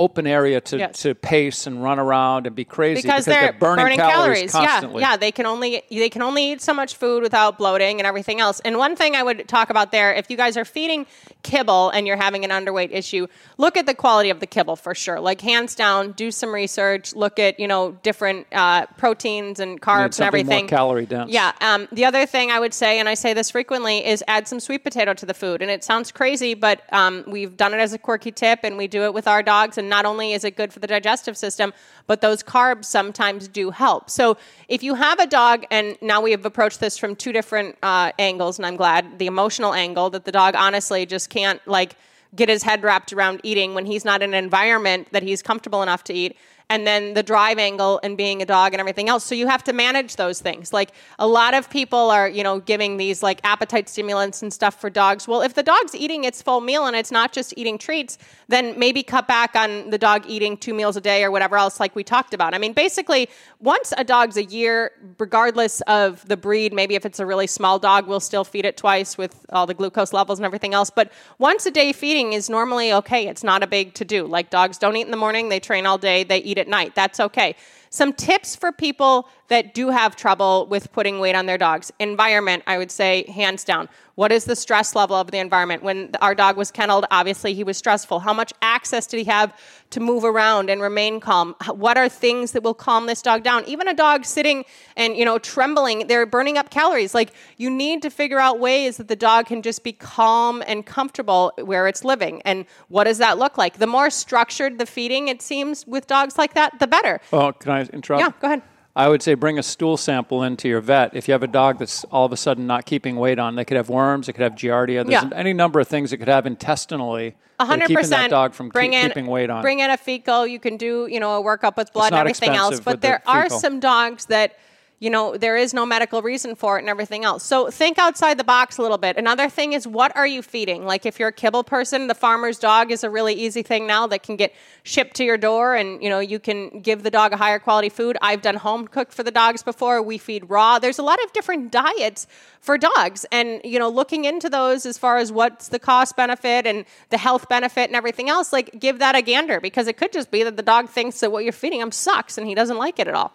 open 0.00 0.26
area 0.26 0.60
to, 0.62 0.78
Yes. 0.78 1.02
to 1.02 1.14
pace 1.14 1.66
and 1.66 1.82
run 1.82 1.98
around 1.98 2.46
and 2.46 2.56
be 2.56 2.64
crazy 2.64 3.02
because, 3.02 3.26
they're, 3.26 3.52
burning, 3.52 3.98
calories, 3.98 4.52
constantly. 4.52 5.02
Yeah, 5.02 5.10
yeah, 5.10 5.16
they 5.18 5.30
can 5.30 5.44
only 5.46 5.82
they 5.90 6.08
can 6.08 6.22
only 6.22 6.52
eat 6.52 6.62
so 6.62 6.72
much 6.72 6.96
food 6.96 7.22
without 7.22 7.58
bloating 7.58 8.00
and 8.00 8.06
everything 8.06 8.40
else. 8.40 8.60
And 8.60 8.78
one 8.78 8.96
thing 8.96 9.14
I 9.14 9.22
would 9.22 9.46
talk 9.46 9.68
about 9.68 9.92
there, 9.92 10.14
if 10.14 10.30
you 10.30 10.36
guys 10.38 10.56
are 10.56 10.64
feeding 10.64 11.06
kibble 11.42 11.90
and 11.90 12.06
you're 12.06 12.16
having 12.16 12.44
an 12.44 12.50
underweight 12.50 12.92
issue, 12.92 13.26
look 13.58 13.76
at 13.76 13.84
the 13.86 13.94
quality 13.94 14.30
of 14.30 14.40
the 14.40 14.46
kibble 14.46 14.76
for 14.76 14.94
sure. 14.94 15.20
Like 15.20 15.40
hands 15.42 15.74
down, 15.74 16.12
do 16.12 16.30
some 16.30 16.52
research. 16.54 17.14
Look 17.14 17.38
at 17.38 17.60
you 17.60 17.68
know 17.68 17.92
different 18.02 18.46
uh, 18.52 18.86
proteins 18.96 19.60
and 19.60 19.80
carbs 19.82 20.04
and 20.04 20.14
something 20.14 20.46
more 20.46 20.54
everything. 20.54 20.68
calorie 20.68 21.06
dense. 21.06 21.30
Yeah. 21.30 21.52
Um, 21.60 21.88
the 21.92 22.06
other 22.06 22.24
thing 22.24 22.50
I 22.50 22.58
would 22.58 22.72
say, 22.72 22.98
and 22.98 23.08
I 23.08 23.14
say 23.14 23.34
this 23.34 23.50
frequently, 23.50 24.06
is 24.06 24.24
add 24.28 24.48
some 24.48 24.60
sweet 24.60 24.82
potato 24.82 25.12
to 25.12 25.26
the 25.26 25.34
food. 25.34 25.60
And 25.60 25.70
it 25.70 25.84
sounds 25.84 26.10
crazy, 26.10 26.54
but 26.54 26.80
um, 26.92 27.24
we've 27.26 27.54
done 27.56 27.74
it 27.74 27.78
as 27.80 27.92
a 27.92 27.98
quirky 27.98 28.32
tip, 28.32 28.60
and 28.62 28.78
we 28.78 28.86
do 28.86 29.02
it 29.04 29.12
with 29.12 29.28
our 29.28 29.42
dogs. 29.42 29.76
And 29.76 29.89
not 29.90 30.06
only 30.06 30.32
is 30.32 30.44
it 30.44 30.56
good 30.56 30.72
for 30.72 30.78
the 30.78 30.86
digestive 30.86 31.36
system, 31.36 31.74
but 32.06 32.22
those 32.22 32.42
carbs 32.42 32.86
sometimes 32.86 33.48
do 33.48 33.70
help. 33.70 34.08
So 34.08 34.38
if 34.68 34.82
you 34.82 34.94
have 34.94 35.18
a 35.20 35.26
dog, 35.26 35.66
and 35.70 35.98
now 36.00 36.22
we 36.22 36.30
have 36.30 36.46
approached 36.46 36.80
this 36.80 36.96
from 36.96 37.14
two 37.14 37.32
different 37.32 37.76
uh, 37.82 38.12
angles, 38.18 38.58
and 38.58 38.64
I'm 38.64 38.76
glad 38.76 39.18
the 39.18 39.26
emotional 39.26 39.74
angle 39.74 40.08
that 40.10 40.24
the 40.24 40.32
dog 40.32 40.54
honestly 40.54 41.04
just 41.04 41.28
can't 41.28 41.60
like 41.66 41.96
get 42.34 42.48
his 42.48 42.62
head 42.62 42.82
wrapped 42.82 43.12
around 43.12 43.40
eating 43.42 43.74
when 43.74 43.84
he's 43.84 44.04
not 44.04 44.22
in 44.22 44.32
an 44.32 44.44
environment 44.44 45.08
that 45.10 45.22
he's 45.22 45.42
comfortable 45.42 45.82
enough 45.82 46.04
to 46.04 46.14
eat 46.14 46.36
and 46.70 46.86
then 46.86 47.14
the 47.14 47.22
drive 47.22 47.58
angle 47.58 47.98
and 48.04 48.16
being 48.16 48.40
a 48.40 48.46
dog 48.46 48.72
and 48.72 48.80
everything 48.80 49.08
else. 49.08 49.24
So 49.24 49.34
you 49.34 49.48
have 49.48 49.64
to 49.64 49.72
manage 49.72 50.14
those 50.14 50.40
things. 50.40 50.72
Like 50.72 50.92
a 51.18 51.26
lot 51.26 51.52
of 51.52 51.68
people 51.68 52.10
are, 52.10 52.28
you 52.28 52.44
know, 52.44 52.60
giving 52.60 52.96
these 52.96 53.24
like 53.24 53.40
appetite 53.42 53.88
stimulants 53.88 54.40
and 54.40 54.52
stuff 54.52 54.80
for 54.80 54.88
dogs. 54.88 55.26
Well, 55.26 55.42
if 55.42 55.54
the 55.54 55.64
dog's 55.64 55.96
eating 55.96 56.22
its 56.22 56.40
full 56.40 56.60
meal 56.60 56.86
and 56.86 56.94
it's 56.94 57.10
not 57.10 57.32
just 57.32 57.52
eating 57.56 57.76
treats, 57.76 58.18
then 58.46 58.78
maybe 58.78 59.02
cut 59.02 59.26
back 59.26 59.56
on 59.56 59.90
the 59.90 59.98
dog 59.98 60.24
eating 60.28 60.56
two 60.56 60.72
meals 60.72 60.96
a 60.96 61.00
day 61.00 61.24
or 61.24 61.32
whatever 61.32 61.56
else 61.56 61.80
like 61.80 61.96
we 61.96 62.04
talked 62.04 62.34
about. 62.34 62.54
I 62.54 62.58
mean, 62.58 62.72
basically, 62.72 63.28
once 63.58 63.92
a 63.98 64.04
dog's 64.04 64.36
a 64.36 64.44
year, 64.44 64.92
regardless 65.18 65.80
of 65.82 66.24
the 66.28 66.36
breed, 66.36 66.72
maybe 66.72 66.94
if 66.94 67.04
it's 67.04 67.18
a 67.18 67.26
really 67.26 67.48
small 67.48 67.80
dog, 67.80 68.06
we'll 68.06 68.20
still 68.20 68.44
feed 68.44 68.64
it 68.64 68.76
twice 68.76 69.18
with 69.18 69.44
all 69.50 69.66
the 69.66 69.74
glucose 69.74 70.12
levels 70.12 70.38
and 70.38 70.46
everything 70.46 70.72
else. 70.72 70.88
But 70.88 71.10
once 71.38 71.66
a 71.66 71.72
day 71.72 71.92
feeding 71.92 72.32
is 72.32 72.48
normally 72.48 72.92
okay. 72.92 73.26
It's 73.26 73.42
not 73.42 73.64
a 73.64 73.66
big 73.66 73.94
to 73.94 74.04
do. 74.04 74.24
Like 74.24 74.50
dogs 74.50 74.78
don't 74.78 74.94
eat 74.94 75.02
in 75.04 75.10
the 75.10 75.16
morning, 75.16 75.48
they 75.48 75.58
train 75.58 75.84
all 75.84 75.98
day, 75.98 76.22
they 76.22 76.38
eat 76.38 76.59
at 76.60 76.68
night. 76.68 76.94
That's 76.94 77.18
okay. 77.18 77.56
Some 77.90 78.12
tips 78.12 78.54
for 78.54 78.70
people 78.70 79.28
that 79.50 79.74
do 79.74 79.90
have 79.90 80.14
trouble 80.14 80.66
with 80.66 80.90
putting 80.92 81.18
weight 81.18 81.34
on 81.34 81.46
their 81.46 81.58
dogs. 81.58 81.92
Environment, 81.98 82.62
I 82.68 82.78
would 82.78 82.90
say, 82.90 83.24
hands 83.30 83.64
down. 83.64 83.88
What 84.14 84.30
is 84.30 84.44
the 84.44 84.54
stress 84.54 84.94
level 84.94 85.16
of 85.16 85.32
the 85.32 85.38
environment? 85.38 85.82
When 85.82 86.10
our 86.20 86.36
dog 86.36 86.56
was 86.56 86.70
kenneled, 86.70 87.04
obviously 87.10 87.52
he 87.52 87.64
was 87.64 87.76
stressful. 87.76 88.20
How 88.20 88.32
much 88.32 88.52
access 88.62 89.08
did 89.08 89.18
he 89.18 89.24
have 89.24 89.52
to 89.90 89.98
move 89.98 90.24
around 90.24 90.70
and 90.70 90.80
remain 90.80 91.18
calm? 91.18 91.56
What 91.68 91.98
are 91.98 92.08
things 92.08 92.52
that 92.52 92.62
will 92.62 92.74
calm 92.74 93.06
this 93.06 93.22
dog 93.22 93.42
down? 93.42 93.64
Even 93.64 93.88
a 93.88 93.94
dog 93.94 94.24
sitting 94.24 94.64
and 94.96 95.16
you 95.16 95.24
know 95.24 95.38
trembling, 95.38 96.06
they're 96.06 96.26
burning 96.26 96.56
up 96.56 96.70
calories. 96.70 97.12
Like 97.12 97.32
you 97.56 97.70
need 97.70 98.02
to 98.02 98.10
figure 98.10 98.38
out 98.38 98.60
ways 98.60 98.98
that 98.98 99.08
the 99.08 99.16
dog 99.16 99.46
can 99.46 99.62
just 99.62 99.82
be 99.82 99.92
calm 99.92 100.62
and 100.66 100.86
comfortable 100.86 101.52
where 101.64 101.88
it's 101.88 102.04
living. 102.04 102.40
And 102.44 102.66
what 102.88 103.04
does 103.04 103.18
that 103.18 103.36
look 103.38 103.58
like? 103.58 103.78
The 103.78 103.86
more 103.88 104.10
structured 104.10 104.78
the 104.78 104.86
feeding, 104.86 105.26
it 105.26 105.42
seems, 105.42 105.86
with 105.88 106.06
dogs 106.06 106.38
like 106.38 106.54
that, 106.54 106.78
the 106.78 106.86
better. 106.86 107.20
Oh, 107.32 107.52
can 107.52 107.72
I 107.72 107.80
interrupt? 107.82 108.20
Yeah, 108.20 108.32
go 108.40 108.46
ahead. 108.46 108.62
I 109.00 109.08
would 109.08 109.22
say 109.22 109.32
bring 109.34 109.58
a 109.58 109.62
stool 109.62 109.96
sample 109.96 110.42
into 110.42 110.68
your 110.68 110.80
vet. 110.82 111.16
If 111.16 111.26
you 111.26 111.32
have 111.32 111.42
a 111.42 111.46
dog 111.46 111.78
that's 111.78 112.04
all 112.04 112.26
of 112.26 112.32
a 112.32 112.36
sudden 112.36 112.66
not 112.66 112.84
keeping 112.84 113.16
weight 113.16 113.38
on, 113.38 113.54
they 113.56 113.64
could 113.64 113.78
have 113.78 113.88
worms, 113.88 114.28
it 114.28 114.34
could 114.34 114.42
have 114.42 114.54
giardia. 114.54 115.06
There's 115.06 115.22
Yeah. 115.24 115.30
any 115.34 115.54
number 115.54 115.80
of 115.80 115.88
things 115.88 116.12
it 116.12 116.18
could 116.18 116.28
have 116.28 116.46
intestinally. 116.46 117.30
that 117.58 117.64
are 117.64 117.66
hundred 117.66 117.86
keeping 117.88 117.96
percent. 118.02 118.22
that 118.24 118.30
dog 118.30 118.52
from 118.54 118.68
bring 118.70 118.92
keep- 118.92 119.00
in, 119.04 119.08
keeping 119.10 119.26
weight 119.26 119.48
on. 119.50 119.62
Bring 119.62 119.80
in 119.80 119.90
a 119.90 119.96
fecal. 119.96 120.46
You 120.46 120.58
can 120.58 120.76
do 120.76 121.06
you 121.10 121.18
know 121.20 121.38
a 121.40 121.42
workup 121.44 121.76
with 121.76 121.92
blood 121.92 122.12
and 122.12 122.20
everything 122.20 122.50
else. 122.54 122.78
But 122.80 122.92
with 122.94 123.00
the 123.02 123.08
there 123.08 123.22
are 123.26 123.42
fecal. 123.44 123.58
some 123.58 123.80
dogs 123.80 124.26
that 124.26 124.56
you 125.00 125.08
know 125.08 125.36
there 125.36 125.56
is 125.56 125.72
no 125.72 125.86
medical 125.86 126.20
reason 126.20 126.54
for 126.54 126.76
it 126.76 126.80
and 126.80 126.88
everything 126.88 127.24
else. 127.24 127.42
So 127.42 127.70
think 127.70 127.98
outside 127.98 128.38
the 128.38 128.44
box 128.44 128.76
a 128.76 128.82
little 128.82 128.98
bit. 128.98 129.16
Another 129.16 129.48
thing 129.48 129.72
is 129.72 129.86
what 129.86 130.14
are 130.14 130.26
you 130.26 130.42
feeding? 130.42 130.84
Like 130.84 131.06
if 131.06 131.18
you're 131.18 131.30
a 131.30 131.32
kibble 131.32 131.64
person, 131.64 132.06
the 132.06 132.14
farmer's 132.14 132.58
dog 132.58 132.92
is 132.92 133.02
a 133.02 133.10
really 133.10 133.34
easy 133.34 133.62
thing 133.62 133.86
now 133.86 134.06
that 134.08 134.22
can 134.22 134.36
get 134.36 134.54
shipped 134.82 135.16
to 135.16 135.24
your 135.24 135.38
door, 135.38 135.74
and 135.74 136.02
you 136.02 136.10
know 136.10 136.20
you 136.20 136.38
can 136.38 136.80
give 136.80 137.02
the 137.02 137.10
dog 137.10 137.32
a 137.32 137.38
higher 137.38 137.58
quality 137.58 137.88
food. 137.88 138.18
I've 138.20 138.42
done 138.42 138.56
home 138.56 138.86
cooked 138.86 139.14
for 139.14 139.22
the 139.22 139.30
dogs 139.30 139.62
before. 139.62 140.02
We 140.02 140.18
feed 140.18 140.48
raw. 140.50 140.78
There's 140.78 140.98
a 140.98 141.02
lot 141.02 141.18
of 141.24 141.32
different 141.32 141.72
diets 141.72 142.26
for 142.60 142.76
dogs 142.76 143.24
and 143.32 143.62
you 143.64 143.78
know 143.78 143.88
looking 143.88 144.26
into 144.26 144.50
those 144.50 144.84
as 144.84 144.98
far 144.98 145.16
as 145.16 145.32
what's 145.32 145.68
the 145.68 145.78
cost 145.78 146.14
benefit 146.14 146.66
and 146.66 146.84
the 147.08 147.16
health 147.16 147.48
benefit 147.48 147.88
and 147.88 147.96
everything 147.96 148.28
else 148.28 148.52
like 148.52 148.78
give 148.78 148.98
that 148.98 149.16
a 149.16 149.22
gander 149.22 149.60
because 149.60 149.86
it 149.86 149.96
could 149.96 150.12
just 150.12 150.30
be 150.30 150.42
that 150.42 150.58
the 150.58 150.62
dog 150.62 150.88
thinks 150.88 151.20
that 151.20 151.32
what 151.32 151.42
you're 151.42 151.54
feeding 151.54 151.80
him 151.80 151.90
sucks 151.90 152.36
and 152.36 152.46
he 152.46 152.54
doesn't 152.54 152.76
like 152.76 152.98
it 152.98 153.08
at 153.08 153.14
all 153.14 153.34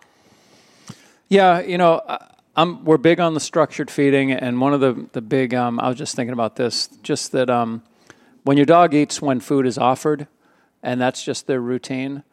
Yeah, 1.29 1.59
you 1.61 1.77
know, 1.77 2.01
I- 2.07 2.27
I'm, 2.57 2.85
we're 2.85 2.97
big 2.97 3.19
on 3.19 3.33
the 3.33 3.41
structured 3.41 3.91
feeding, 3.91 4.31
and 4.31 4.61
one 4.61 4.73
of 4.73 4.79
the 4.79 5.07
the 5.11 5.21
big. 5.21 5.53
Um, 5.53 5.77
I 5.79 5.89
was 5.89 5.97
just 5.97 6.15
thinking 6.15 6.31
about 6.31 6.55
this, 6.55 6.87
just 7.03 7.33
that 7.33 7.49
um, 7.49 7.83
when 8.43 8.55
your 8.55 8.65
dog 8.65 8.93
eats 8.93 9.21
when 9.21 9.41
food 9.41 9.65
is 9.67 9.77
offered, 9.77 10.27
and 10.81 11.01
that's 11.01 11.21
just 11.23 11.47
their 11.47 11.59
routine. 11.59 12.23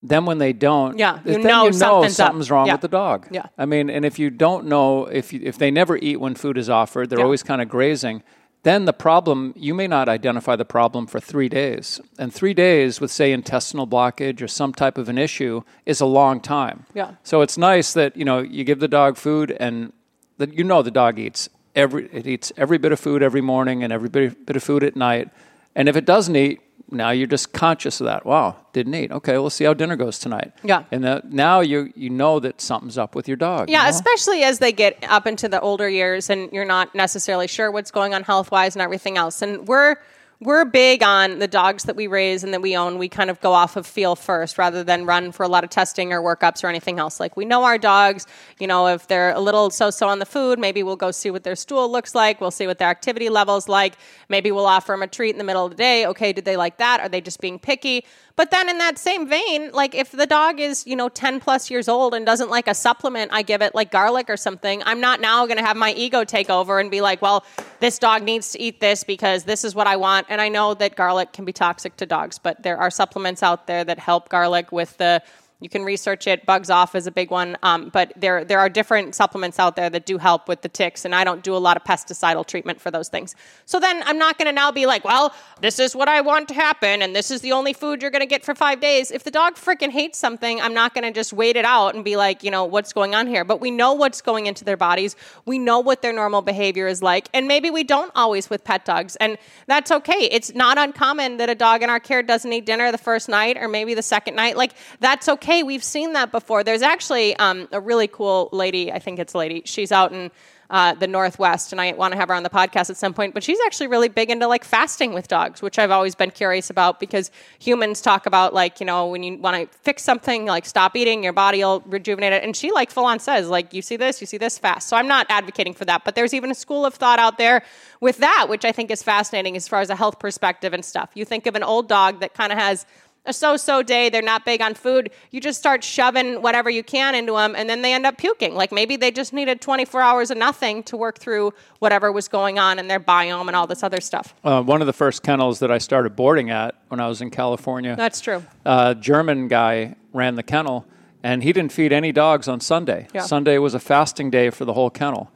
Then 0.00 0.26
when 0.26 0.36
they 0.38 0.52
don't, 0.52 0.96
Yeah, 0.98 1.18
you 1.24 1.32
then 1.32 1.42
know 1.42 1.64
you 1.64 1.70
know 1.70 1.76
something's 1.78 2.14
something's 2.16 2.50
wrong 2.52 2.66
Yeah. 2.66 2.74
with 2.74 2.82
the 2.82 2.88
dog. 2.88 3.26
Yeah. 3.32 3.46
I 3.58 3.64
mean, 3.64 3.88
and 3.90 4.04
if 4.04 4.18
you 4.18 4.28
don't 4.30 4.66
know 4.66 5.06
if 5.06 5.32
you, 5.32 5.40
if 5.42 5.56
they 5.58 5.70
never 5.72 5.96
eat 5.96 6.20
when 6.20 6.34
food 6.36 6.56
is 6.58 6.68
offered, 6.70 7.08
they're 7.10 7.18
Yeah. 7.20 7.24
always 7.24 7.42
kind 7.42 7.60
of 7.62 7.68
grazing. 7.70 8.22
Then 8.64 8.86
the 8.86 8.94
problem, 8.94 9.52
you 9.56 9.74
may 9.74 9.86
not 9.86 10.08
identify 10.08 10.56
the 10.56 10.64
problem 10.64 11.06
for 11.06 11.20
three 11.20 11.50
days, 11.50 12.00
and 12.18 12.32
three 12.32 12.54
days 12.54 12.98
with 12.98 13.10
say 13.10 13.30
intestinal 13.30 13.86
blockage 13.86 14.40
or 14.40 14.48
some 14.48 14.72
type 14.72 14.96
of 14.96 15.10
an 15.10 15.18
issue 15.18 15.62
is 15.84 16.00
a 16.00 16.06
long 16.06 16.40
time. 16.40 16.86
Yeah. 16.94 17.12
So 17.22 17.42
it's 17.42 17.58
nice 17.58 17.92
that 17.92 18.16
you 18.16 18.24
know 18.24 18.40
you 18.40 18.64
give 18.64 18.80
the 18.80 18.88
dog 18.88 19.18
food 19.18 19.54
and 19.60 19.92
that 20.38 20.54
you 20.54 20.64
know 20.64 20.80
the 20.80 20.90
dog 20.90 21.18
eats 21.18 21.50
every 21.76 22.06
it 22.06 22.26
eats 22.26 22.52
every 22.56 22.78
bit 22.78 22.90
of 22.90 22.98
food 22.98 23.22
every 23.22 23.42
morning 23.42 23.84
and 23.84 23.92
every 23.92 24.08
bit, 24.08 24.46
bit 24.46 24.56
of 24.56 24.62
food 24.62 24.82
at 24.82 24.96
night. 24.96 25.28
And 25.74 25.88
if 25.88 25.96
it 25.96 26.04
doesn't 26.04 26.36
eat, 26.36 26.60
now 26.90 27.10
you're 27.10 27.26
just 27.26 27.52
conscious 27.52 28.00
of 28.00 28.06
that. 28.06 28.24
Wow, 28.24 28.56
didn't 28.72 28.94
eat. 28.94 29.10
Okay, 29.10 29.32
we'll 29.32 29.50
see 29.50 29.64
how 29.64 29.74
dinner 29.74 29.96
goes 29.96 30.18
tonight. 30.18 30.52
Yeah. 30.62 30.84
And 30.90 31.02
that, 31.04 31.32
now 31.32 31.60
you 31.60 31.92
you 31.96 32.10
know 32.10 32.40
that 32.40 32.60
something's 32.60 32.98
up 32.98 33.14
with 33.14 33.26
your 33.26 33.36
dog. 33.36 33.68
you 33.68 33.72
yeah 33.72 33.84
know? 33.84 33.88
especially 33.88 34.42
as 34.42 34.58
they 34.58 34.72
get 34.72 35.02
up 35.08 35.26
into 35.26 35.48
the 35.48 35.60
older 35.60 35.88
years 35.88 36.30
and 36.30 36.52
you're 36.52 36.64
not 36.64 36.94
necessarily 36.94 37.48
sure 37.48 37.70
what's 37.70 37.90
going 37.90 38.14
on 38.14 38.22
health 38.22 38.50
wise 38.50 38.76
and 38.76 38.82
everything 38.82 39.16
else 39.16 39.42
and 39.42 39.66
we're 39.66 39.96
we're 40.44 40.66
big 40.66 41.02
on 41.02 41.38
the 41.38 41.48
dogs 41.48 41.84
that 41.84 41.96
we 41.96 42.06
raise 42.06 42.44
and 42.44 42.52
that 42.52 42.60
we 42.60 42.76
own. 42.76 42.98
We 42.98 43.08
kind 43.08 43.30
of 43.30 43.40
go 43.40 43.52
off 43.52 43.76
of 43.76 43.86
feel 43.86 44.14
first 44.14 44.58
rather 44.58 44.84
than 44.84 45.06
run 45.06 45.32
for 45.32 45.42
a 45.42 45.48
lot 45.48 45.64
of 45.64 45.70
testing 45.70 46.12
or 46.12 46.20
workups 46.20 46.62
or 46.62 46.66
anything 46.68 46.98
else. 46.98 47.18
Like 47.18 47.34
we 47.34 47.46
know 47.46 47.64
our 47.64 47.78
dogs, 47.78 48.26
you 48.60 48.66
know, 48.66 48.88
if 48.88 49.06
they're 49.08 49.32
a 49.32 49.40
little 49.40 49.70
so 49.70 49.88
so 49.88 50.06
on 50.06 50.18
the 50.18 50.26
food, 50.26 50.58
maybe 50.58 50.82
we'll 50.82 50.96
go 50.96 51.10
see 51.10 51.30
what 51.30 51.44
their 51.44 51.56
stool 51.56 51.90
looks 51.90 52.14
like. 52.14 52.42
We'll 52.42 52.50
see 52.50 52.66
what 52.66 52.78
their 52.78 52.90
activity 52.90 53.30
levels 53.30 53.68
like. 53.68 53.94
Maybe 54.28 54.52
we'll 54.52 54.66
offer 54.66 54.92
them 54.92 55.02
a 55.02 55.06
treat 55.06 55.30
in 55.30 55.38
the 55.38 55.44
middle 55.44 55.64
of 55.64 55.70
the 55.70 55.76
day. 55.76 56.06
Okay, 56.06 56.34
did 56.34 56.44
they 56.44 56.58
like 56.58 56.76
that? 56.76 57.00
Are 57.00 57.08
they 57.08 57.22
just 57.22 57.40
being 57.40 57.58
picky? 57.58 58.04
But 58.36 58.50
then 58.50 58.68
in 58.68 58.78
that 58.78 58.98
same 58.98 59.28
vein, 59.28 59.70
like 59.72 59.94
if 59.94 60.10
the 60.10 60.26
dog 60.26 60.58
is, 60.58 60.86
you 60.88 60.96
know, 60.96 61.08
10 61.08 61.38
plus 61.38 61.70
years 61.70 61.88
old 61.88 62.14
and 62.14 62.26
doesn't 62.26 62.50
like 62.50 62.66
a 62.66 62.74
supplement, 62.74 63.30
I 63.32 63.42
give 63.42 63.62
it 63.62 63.76
like 63.76 63.92
garlic 63.92 64.28
or 64.28 64.36
something. 64.36 64.82
I'm 64.84 65.00
not 65.00 65.20
now 65.20 65.46
going 65.46 65.58
to 65.58 65.64
have 65.64 65.76
my 65.76 65.92
ego 65.92 66.24
take 66.24 66.50
over 66.50 66.80
and 66.80 66.90
be 66.90 67.00
like, 67.00 67.22
well, 67.22 67.44
this 67.78 68.00
dog 68.00 68.24
needs 68.24 68.50
to 68.50 68.60
eat 68.60 68.80
this 68.80 69.04
because 69.04 69.44
this 69.44 69.62
is 69.62 69.76
what 69.76 69.86
I 69.86 69.96
want. 69.96 70.26
And 70.28 70.40
I 70.40 70.48
know 70.48 70.74
that 70.74 70.96
garlic 70.96 71.32
can 71.32 71.44
be 71.44 71.52
toxic 71.52 71.96
to 71.98 72.06
dogs, 72.06 72.38
but 72.38 72.60
there 72.64 72.76
are 72.76 72.90
supplements 72.90 73.42
out 73.42 73.68
there 73.68 73.84
that 73.84 74.00
help 74.00 74.28
garlic 74.28 74.72
with 74.72 74.96
the 74.96 75.22
You 75.64 75.70
can 75.70 75.82
research 75.82 76.26
it. 76.26 76.44
Bugs 76.44 76.68
Off 76.68 76.94
is 76.94 77.06
a 77.06 77.10
big 77.10 77.30
one, 77.30 77.56
um, 77.62 77.88
but 77.88 78.12
there 78.16 78.44
there 78.44 78.60
are 78.60 78.68
different 78.68 79.14
supplements 79.14 79.58
out 79.58 79.76
there 79.76 79.88
that 79.88 80.04
do 80.04 80.18
help 80.18 80.46
with 80.46 80.60
the 80.60 80.68
ticks, 80.68 81.06
and 81.06 81.14
I 81.14 81.24
don't 81.24 81.42
do 81.42 81.56
a 81.56 81.62
lot 81.68 81.78
of 81.78 81.84
pesticidal 81.84 82.46
treatment 82.46 82.82
for 82.82 82.90
those 82.90 83.08
things. 83.08 83.34
So 83.64 83.80
then 83.80 84.02
I'm 84.04 84.18
not 84.18 84.36
going 84.36 84.44
to 84.44 84.52
now 84.52 84.70
be 84.72 84.84
like, 84.84 85.06
well, 85.06 85.34
this 85.62 85.78
is 85.78 85.96
what 85.96 86.06
I 86.06 86.20
want 86.20 86.48
to 86.48 86.54
happen, 86.54 87.00
and 87.00 87.16
this 87.16 87.30
is 87.30 87.40
the 87.40 87.52
only 87.52 87.72
food 87.72 88.02
you're 88.02 88.10
going 88.10 88.20
to 88.20 88.26
get 88.26 88.44
for 88.44 88.54
five 88.54 88.78
days. 88.78 89.10
If 89.10 89.24
the 89.24 89.30
dog 89.30 89.54
freaking 89.54 89.90
hates 89.90 90.18
something, 90.18 90.60
I'm 90.60 90.74
not 90.74 90.92
going 90.92 91.04
to 91.04 91.10
just 91.10 91.32
wait 91.32 91.56
it 91.56 91.64
out 91.64 91.94
and 91.94 92.04
be 92.04 92.16
like, 92.16 92.44
you 92.44 92.50
know, 92.50 92.64
what's 92.66 92.92
going 92.92 93.14
on 93.14 93.26
here. 93.26 93.42
But 93.42 93.62
we 93.62 93.70
know 93.70 93.94
what's 93.94 94.20
going 94.20 94.44
into 94.44 94.64
their 94.64 94.76
bodies. 94.76 95.16
We 95.46 95.58
know 95.58 95.80
what 95.80 96.02
their 96.02 96.12
normal 96.12 96.42
behavior 96.42 96.88
is 96.88 97.00
like, 97.00 97.30
and 97.32 97.48
maybe 97.48 97.70
we 97.70 97.84
don't 97.84 98.12
always 98.14 98.50
with 98.50 98.64
pet 98.64 98.84
dogs, 98.84 99.16
and 99.16 99.38
that's 99.66 99.90
okay. 99.90 100.28
It's 100.30 100.54
not 100.54 100.76
uncommon 100.76 101.38
that 101.38 101.48
a 101.48 101.54
dog 101.54 101.82
in 101.82 101.88
our 101.88 102.00
care 102.00 102.22
doesn't 102.22 102.52
eat 102.52 102.66
dinner 102.66 102.92
the 102.92 102.98
first 102.98 103.30
night 103.30 103.56
or 103.56 103.66
maybe 103.66 103.94
the 103.94 104.02
second 104.02 104.34
night. 104.34 104.58
Like 104.58 104.74
that's 105.00 105.26
okay. 105.26 105.53
We've 105.62 105.84
seen 105.84 106.12
that 106.14 106.32
before. 106.32 106.64
There's 106.64 106.82
actually 106.82 107.36
um, 107.36 107.68
a 107.72 107.80
really 107.80 108.08
cool 108.08 108.48
lady. 108.52 108.92
I 108.92 108.98
think 108.98 109.18
it's 109.18 109.34
a 109.34 109.38
lady. 109.38 109.62
She's 109.64 109.92
out 109.92 110.12
in 110.12 110.30
uh, 110.70 110.94
the 110.94 111.06
Northwest, 111.06 111.72
and 111.72 111.80
I 111.80 111.92
want 111.92 112.12
to 112.12 112.18
have 112.18 112.28
her 112.28 112.34
on 112.34 112.42
the 112.42 112.50
podcast 112.50 112.90
at 112.90 112.96
some 112.96 113.14
point. 113.14 113.34
But 113.34 113.42
she's 113.42 113.58
actually 113.66 113.86
really 113.88 114.08
big 114.08 114.30
into 114.30 114.46
like 114.46 114.64
fasting 114.64 115.12
with 115.12 115.28
dogs, 115.28 115.62
which 115.62 115.78
I've 115.78 115.90
always 115.90 116.14
been 116.14 116.30
curious 116.30 116.70
about 116.70 117.00
because 117.00 117.30
humans 117.58 118.00
talk 118.00 118.26
about 118.26 118.54
like 118.54 118.80
you 118.80 118.86
know 118.86 119.06
when 119.06 119.22
you 119.22 119.38
want 119.38 119.70
to 119.70 119.78
fix 119.78 120.02
something, 120.02 120.46
like 120.46 120.66
stop 120.66 120.96
eating, 120.96 121.22
your 121.22 121.32
body 121.32 121.58
will 121.58 121.82
rejuvenate 121.86 122.32
it, 122.32 122.42
and 122.42 122.56
she 122.56 122.72
like 122.72 122.90
full 122.90 123.04
on 123.04 123.18
says 123.18 123.48
like 123.48 123.72
you 123.72 123.82
see 123.82 123.96
this, 123.96 124.20
you 124.20 124.26
see 124.26 124.38
this 124.38 124.58
fast. 124.58 124.88
So 124.88 124.96
I'm 124.96 125.08
not 125.08 125.26
advocating 125.28 125.74
for 125.74 125.84
that, 125.84 126.04
but 126.04 126.14
there's 126.14 126.34
even 126.34 126.50
a 126.50 126.54
school 126.54 126.84
of 126.86 126.94
thought 126.94 127.18
out 127.18 127.38
there 127.38 127.62
with 128.00 128.18
that, 128.18 128.46
which 128.48 128.64
I 128.64 128.72
think 128.72 128.90
is 128.90 129.02
fascinating 129.02 129.56
as 129.56 129.68
far 129.68 129.80
as 129.80 129.90
a 129.90 129.96
health 129.96 130.18
perspective 130.18 130.72
and 130.72 130.84
stuff. 130.84 131.10
You 131.14 131.24
think 131.24 131.46
of 131.46 131.54
an 131.54 131.62
old 131.62 131.88
dog 131.88 132.20
that 132.20 132.34
kind 132.34 132.52
of 132.52 132.58
has 132.58 132.86
a 133.26 133.32
so-so 133.32 133.82
day 133.82 134.08
they're 134.10 134.20
not 134.22 134.44
big 134.44 134.60
on 134.60 134.74
food 134.74 135.10
you 135.30 135.40
just 135.40 135.58
start 135.58 135.82
shoving 135.82 136.42
whatever 136.42 136.68
you 136.68 136.82
can 136.82 137.14
into 137.14 137.32
them 137.32 137.54
and 137.56 137.68
then 137.70 137.80
they 137.82 137.92
end 137.94 138.04
up 138.06 138.18
puking 138.18 138.54
like 138.54 138.70
maybe 138.70 138.96
they 138.96 139.10
just 139.10 139.32
needed 139.32 139.60
24 139.60 140.00
hours 140.02 140.30
of 140.30 140.36
nothing 140.36 140.82
to 140.82 140.96
work 140.96 141.18
through 141.18 141.52
whatever 141.78 142.12
was 142.12 142.28
going 142.28 142.58
on 142.58 142.78
in 142.78 142.86
their 142.88 143.00
biome 143.00 143.46
and 143.46 143.56
all 143.56 143.66
this 143.66 143.82
other 143.82 144.00
stuff 144.00 144.34
Uh, 144.44 144.62
one 144.62 144.80
of 144.80 144.86
the 144.86 144.92
first 144.92 145.22
kennels 145.22 145.58
that 145.60 145.70
I 145.70 145.78
started 145.78 146.14
boarding 146.16 146.50
at 146.50 146.74
when 146.88 147.00
I 147.00 147.08
was 147.08 147.22
in 147.22 147.30
California. 147.30 147.96
that's 147.96 148.20
true 148.20 148.44
a 148.66 148.94
German 148.94 149.48
guy 149.48 149.96
ran 150.12 150.36
the 150.36 150.42
kennel, 150.42 150.86
and 151.22 151.42
he 151.42 151.52
didn't 151.52 151.72
feed 151.72 151.92
any 151.92 152.12
dogs 152.12 152.46
on 152.46 152.60
Sunday. 152.60 153.08
Yeah. 153.14 153.22
Sunday 153.22 153.58
was 153.58 153.74
a 153.74 153.80
fasting 153.80 154.30
day 154.30 154.50
for 154.50 154.64
the 154.64 154.74
whole 154.74 154.90
kennel, 154.90 155.30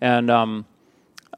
and 0.00 0.30
um, 0.30 0.64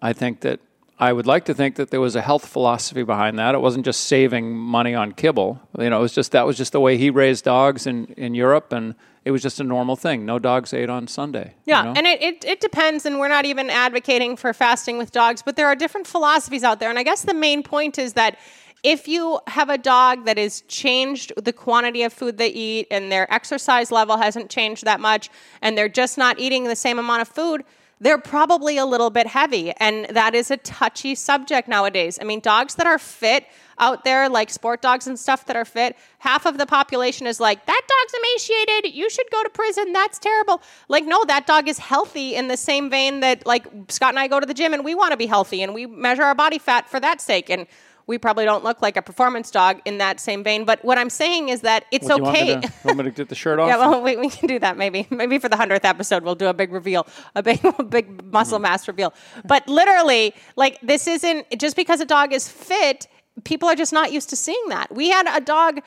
I 0.01 0.13
think 0.13 0.41
that 0.41 0.61
I 0.99 1.13
would 1.13 1.27
like 1.27 1.47
to 1.47 1.55
think 1.55 1.75
that 1.77 1.91
there 1.91 2.01
was 2.01 2.15
a 2.15 2.23
health 2.23 2.47
philosophy 2.47 3.03
behind 3.03 3.39
that. 3.39 3.55
It 3.55 3.61
wasn't 3.61 3.85
just 3.85 4.05
saving 4.05 4.57
money 4.57 4.95
on 4.95 5.13
kibble. 5.13 5.61
You 5.79 5.91
know, 5.91 5.99
it 5.99 6.03
was 6.03 6.13
just 6.13 6.33
that 6.33 6.47
was 6.47 6.57
just 6.57 6.73
the 6.73 6.81
way 6.81 6.97
he 6.97 7.11
raised 7.11 7.45
dogs 7.45 7.87
in 7.87 8.07
in 8.17 8.35
Europe, 8.35 8.73
and 8.73 8.95
it 9.25 9.33
was 9.33 9.43
just 9.43 9.59
a 9.59 9.65
normal 9.65 9.97
thing. 9.97 10.25
No 10.25 10.39
dogs 10.39 10.73
ate 10.73 10.89
on 10.89 11.09
Sunday. 11.09 11.55
you 11.65 11.73
Yeah, 11.73 11.83
know? 11.83 11.95
and 11.97 12.07
it, 12.07 12.23
it, 12.23 12.45
it 12.45 12.61
depends, 12.61 13.07
and 13.07 13.19
we're 13.19 13.29
not 13.29 13.45
even 13.45 13.71
advocating 13.71 14.37
for 14.37 14.53
fasting 14.53 14.99
with 14.99 15.11
dogs, 15.11 15.43
but 15.43 15.57
there 15.57 15.67
are 15.67 15.75
different 15.75 16.07
philosophies 16.07 16.63
out 16.63 16.79
there. 16.79 16.91
And 16.91 16.99
I 16.99 17.03
guess 17.03 17.23
the 17.23 17.35
main 17.35 17.63
point 17.63 17.99
is 17.99 18.13
that 18.13 18.39
if 18.85 19.09
you 19.09 19.41
have 19.49 19.71
a 19.71 19.79
dog 19.79 20.27
that 20.27 20.37
has 20.37 20.61
changed 20.69 21.33
the 21.43 21.55
quantity 21.55 22.03
of 22.03 22.13
food 22.13 22.37
they 22.37 22.49
eat 22.49 22.87
and 22.91 23.11
their 23.11 23.33
exercise 23.33 23.91
level 23.91 24.19
hasn't 24.19 24.51
changed 24.51 24.85
that 24.85 25.01
much, 25.01 25.31
and 25.63 25.77
they're 25.77 25.89
just 25.89 26.19
not 26.19 26.39
eating 26.39 26.65
the 26.65 26.77
same 26.77 26.99
amount 26.99 27.23
of 27.23 27.29
food, 27.29 27.65
they're 28.05 28.19
probably 28.19 28.77
a 28.77 28.85
little 28.85 29.09
bit 29.09 29.27
heavy. 29.27 29.73
And 29.81 30.07
that 30.11 30.35
is 30.35 30.51
a 30.51 30.59
touchy 30.59 31.15
subject 31.15 31.69
nowadays. 31.69 32.19
I 32.21 32.25
mean, 32.25 32.41
dogs 32.41 32.75
that 32.75 32.87
are 32.87 32.99
fit 32.99 33.47
out 33.79 34.05
there, 34.05 34.29
like 34.29 34.51
sport 34.51 34.83
dogs 34.83 35.07
and 35.07 35.19
stuff 35.19 35.47
that 35.47 35.57
are 35.57 35.65
fit, 35.65 35.97
half 36.19 36.45
of 36.45 36.59
the 36.59 36.67
population 36.67 37.27
is 37.27 37.41
like, 37.41 37.65
that 37.65 37.81
dog's 37.89 38.15
emaciated. 38.23 38.95
You 38.95 39.09
should 39.09 39.27
go 39.33 39.43
to 39.43 39.49
prison. 39.49 39.95
That's 39.95 40.19
terrible. 40.19 40.61
Like, 40.89 41.07
no, 41.07 41.25
that 41.25 41.47
dog 41.47 41.67
is 41.67 41.79
healthy 41.79 42.35
in 42.35 42.49
the 42.49 42.59
same 42.59 42.91
vein 42.91 43.21
that, 43.21 43.47
like, 43.47 43.67
Scott 43.89 44.11
and 44.11 44.19
I 44.19 44.29
go 44.29 44.39
to 44.39 44.47
the 44.47 44.55
gym 44.55 44.75
and 44.75 44.85
we 44.85 44.95
want 44.95 45.13
to 45.13 45.17
be 45.17 45.27
healthy 45.27 45.63
and 45.63 45.73
we 45.73 45.87
measure 45.87 46.25
our 46.25 46.35
body 46.35 46.59
fat 46.59 46.91
for 46.91 47.01
that 47.01 47.23
sake. 47.23 47.49
And 47.49 47.67
we 48.07 48.19
probably 48.19 48.45
don't 48.45 48.65
look 48.65 48.83
like 48.83 48.97
a 48.97 49.03
performance 49.03 49.51
dog 49.51 49.81
in 49.85 49.99
that 49.99 50.21
same 50.21 50.45
vein. 50.45 50.65
But 50.65 50.85
what 50.85 50.99
I'm 50.99 51.11
saying 51.11 51.49
is 51.49 51.63
that 51.63 51.85
it's 51.91 52.09
you 52.09 52.15
okay. 52.15 52.53
Want 52.53 52.63
me, 52.63 52.69
to, 52.69 52.73
want 52.85 52.99
me 52.99 53.05
to 53.05 53.11
get 53.11 53.29
the 53.29 53.35
shirt 53.35 53.59
off? 53.61 53.69
Yeah, 53.69 53.79
well, 53.79 54.03
we, 54.03 54.17
we 54.17 54.29
can 54.29 54.47
do 54.47 54.59
that 54.59 54.77
maybe. 54.77 55.07
Maybe 55.11 55.39
for 55.39 55.49
the 55.49 55.57
hundredth 55.57 55.85
episode, 55.85 56.23
we'll 56.23 56.35
do 56.35 56.47
a 56.47 56.55
big 56.55 56.73
reveal, 56.73 57.07
a 57.35 57.43
big, 57.43 57.61
big 57.89 58.25
muscle 58.33 58.59
mass 58.59 58.87
reveal. 58.89 59.15
But 59.45 59.67
literally, 59.69 60.35
like 60.57 60.79
this 60.83 61.07
isn't 61.07 61.47
just 61.59 61.77
because 61.77 62.01
a 62.01 62.07
dog 62.07 62.33
is 62.33 62.49
fit. 62.49 63.07
People 63.45 63.69
are 63.69 63.77
just 63.77 63.93
not 63.93 64.13
used 64.13 64.29
to 64.31 64.37
seeing 64.37 64.69
that. 64.69 64.95
We 64.95 65.11
had 65.11 65.27
a 65.27 65.41
dog. 65.41 65.81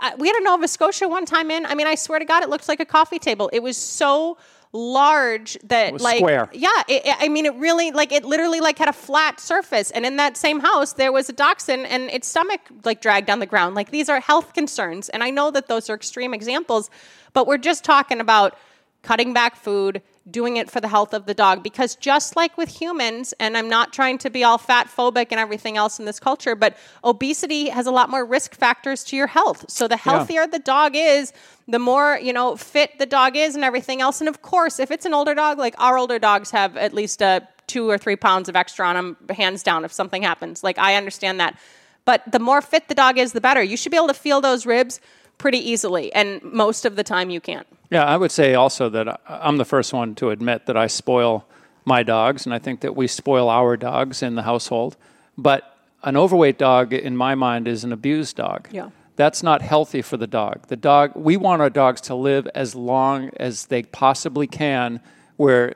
Uh, 0.00 0.12
we 0.18 0.26
had 0.26 0.36
a 0.36 0.44
Nova 0.44 0.66
Scotia 0.66 1.08
one 1.08 1.24
time 1.24 1.50
in. 1.50 1.66
I 1.66 1.74
mean, 1.74 1.86
I 1.86 1.94
swear 1.94 2.18
to 2.18 2.24
God, 2.24 2.42
it 2.42 2.48
looked 2.48 2.68
like 2.68 2.80
a 2.80 2.84
coffee 2.84 3.18
table. 3.18 3.48
It 3.52 3.62
was 3.62 3.76
so 3.76 4.38
large 4.74 5.56
that 5.62 6.00
like 6.00 6.18
square. 6.18 6.48
yeah 6.52 6.68
it, 6.88 7.06
it- 7.06 7.16
i 7.20 7.28
mean 7.28 7.46
it 7.46 7.54
really 7.54 7.92
like 7.92 8.10
it 8.10 8.24
literally 8.24 8.58
like 8.60 8.76
had 8.76 8.88
a 8.88 8.92
flat 8.92 9.38
surface. 9.38 9.92
And 9.92 10.04
in 10.04 10.16
that 10.16 10.36
same 10.36 10.58
house 10.60 10.94
there 10.94 11.12
was 11.12 11.28
a 11.28 11.32
dachshund 11.32 11.86
and 11.86 12.10
its 12.10 12.26
stomach 12.28 12.60
like 12.84 13.00
dragged 13.00 13.30
on 13.30 13.38
the 13.38 13.46
ground. 13.46 13.76
Like 13.76 13.90
these 13.92 14.08
are 14.08 14.18
health 14.20 14.52
concerns. 14.52 15.08
And 15.10 15.22
i 15.22 15.30
know 15.30 15.50
that 15.52 15.68
those 15.68 15.88
are 15.88 15.94
extreme 15.94 16.34
examples 16.34 16.90
but 17.32 17.46
we're 17.46 17.56
just 17.58 17.84
talking 17.84 18.20
about 18.20 18.58
cutting 19.02 19.32
back 19.32 19.54
food 19.56 20.02
doing 20.30 20.56
it 20.56 20.70
for 20.70 20.80
the 20.80 20.88
health 20.88 21.12
of 21.12 21.26
the 21.26 21.34
dog. 21.34 21.62
Because 21.62 21.96
just 21.96 22.36
like 22.36 22.56
with 22.56 22.68
humans 22.68 23.34
and 23.38 23.56
i'm 23.56 23.68
not 23.68 23.92
trying 23.92 24.18
to 24.18 24.30
be 24.30 24.42
all 24.42 24.58
fat 24.58 24.88
phobic 24.88 25.28
and 25.30 25.38
everything 25.38 25.76
else 25.76 25.98
in 25.98 26.06
this 26.06 26.18
culture 26.18 26.54
but 26.54 26.76
obesity 27.02 27.68
has 27.68 27.86
a 27.86 27.90
lot 27.90 28.08
more 28.08 28.24
risk 28.24 28.54
factors 28.54 29.04
to 29.04 29.16
your 29.16 29.26
health. 29.26 29.64
So 29.68 29.86
the 29.86 29.96
healthier 29.96 30.46
the 30.46 30.58
dog 30.58 30.92
is 30.94 31.32
the 31.68 31.78
more 31.78 32.18
you 32.22 32.32
know 32.32 32.56
fit 32.56 32.98
the 32.98 33.06
dog 33.06 33.36
is 33.36 33.54
and 33.54 33.64
everything 33.64 34.00
else. 34.00 34.20
And 34.20 34.28
of 34.28 34.42
course 34.42 34.78
if 34.78 34.90
it's 34.90 35.04
an 35.04 35.14
older 35.14 35.34
dog 35.34 35.58
like 35.58 35.74
our 35.78 35.98
older 35.98 36.18
dogs 36.18 36.50
have 36.50 36.76
at 36.76 36.94
least 36.94 37.22
uh, 37.22 37.40
two 37.66 37.88
or 37.88 37.98
three 37.98 38.16
pounds 38.16 38.48
of 38.48 38.56
extra 38.56 38.86
on 38.86 38.94
them 38.94 39.16
hands 39.30 39.62
down 39.62 39.84
if 39.84 39.92
something 39.92 40.22
happens. 40.22 40.64
Like 40.64 40.78
i 40.78 40.94
understand 40.94 41.40
that. 41.40 41.58
But 42.06 42.22
the 42.30 42.38
more 42.38 42.60
fit 42.60 42.88
the 42.88 42.94
dog 42.94 43.18
is 43.18 43.32
the 43.32 43.40
better. 43.40 43.62
You 43.62 43.76
should 43.76 43.90
be 43.90 43.96
able 43.96 44.08
to 44.08 44.14
feel 44.14 44.40
those 44.40 44.66
ribs 44.66 45.00
pretty 45.38 45.58
easily 45.58 46.12
and 46.14 46.42
most 46.42 46.84
of 46.84 46.96
the 46.96 47.04
time 47.04 47.30
you 47.30 47.40
can't 47.40 47.66
Yeah, 47.90 48.04
I 48.04 48.16
would 48.16 48.32
say 48.32 48.54
also 48.54 48.88
that 48.90 49.20
I'm 49.28 49.56
the 49.56 49.64
first 49.64 49.92
one 49.92 50.14
to 50.16 50.30
admit 50.30 50.66
that 50.66 50.76
I 50.76 50.86
spoil 50.86 51.46
my 51.84 52.02
dogs, 52.02 52.46
and 52.46 52.54
I 52.54 52.58
think 52.58 52.80
that 52.80 52.96
we 52.96 53.06
spoil 53.06 53.48
our 53.48 53.76
dogs 53.76 54.22
in 54.22 54.34
the 54.34 54.42
household. 54.42 54.96
But 55.36 55.76
an 56.02 56.16
overweight 56.16 56.58
dog, 56.58 56.92
in 56.92 57.16
my 57.16 57.34
mind, 57.34 57.68
is 57.68 57.84
an 57.84 57.92
abused 57.92 58.36
dog. 58.36 58.68
Yeah. 58.70 58.90
That's 59.16 59.42
not 59.42 59.62
healthy 59.62 60.02
for 60.02 60.16
the 60.16 60.26
dog. 60.26 60.66
The 60.68 60.76
dog, 60.76 61.12
we 61.14 61.36
want 61.36 61.62
our 61.62 61.70
dogs 61.70 62.00
to 62.02 62.14
live 62.14 62.48
as 62.54 62.74
long 62.74 63.30
as 63.36 63.66
they 63.66 63.84
possibly 63.84 64.46
can, 64.46 65.00
where 65.36 65.74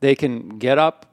they 0.00 0.14
can 0.14 0.58
get 0.58 0.78
up, 0.78 1.06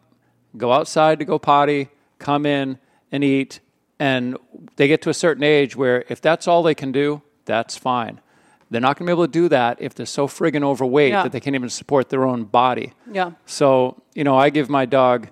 go 0.55 0.71
outside 0.71 1.19
to 1.19 1.25
go 1.25 1.39
potty, 1.39 1.89
come 2.19 2.45
in 2.45 2.77
and 3.11 3.23
eat, 3.23 3.59
and 3.99 4.37
they 4.75 4.87
get 4.87 5.01
to 5.01 5.09
a 5.09 5.13
certain 5.13 5.43
age 5.43 5.75
where 5.75 6.03
if 6.09 6.21
that's 6.21 6.47
all 6.47 6.61
they 6.61 6.75
can 6.75 6.91
do, 6.91 7.21
that's 7.47 7.75
fine. 7.75 8.21
They're 8.69 8.81
not 8.81 8.97
going 8.97 9.07
to 9.07 9.11
be 9.11 9.15
able 9.15 9.25
to 9.25 9.31
do 9.31 9.49
that 9.49 9.77
if 9.81 9.95
they're 9.95 10.05
so 10.05 10.27
friggin' 10.27 10.61
overweight 10.63 11.11
Yeah. 11.11 11.23
that 11.23 11.31
they 11.31 11.39
can't 11.39 11.55
even 11.55 11.69
support 11.69 12.09
their 12.09 12.25
own 12.25 12.43
body. 12.43 12.93
Yeah. 13.11 13.31
So, 13.45 14.01
you 14.13 14.23
know, 14.25 14.37
I 14.37 14.49
give 14.51 14.69
my 14.69 14.85
dog 14.85 15.29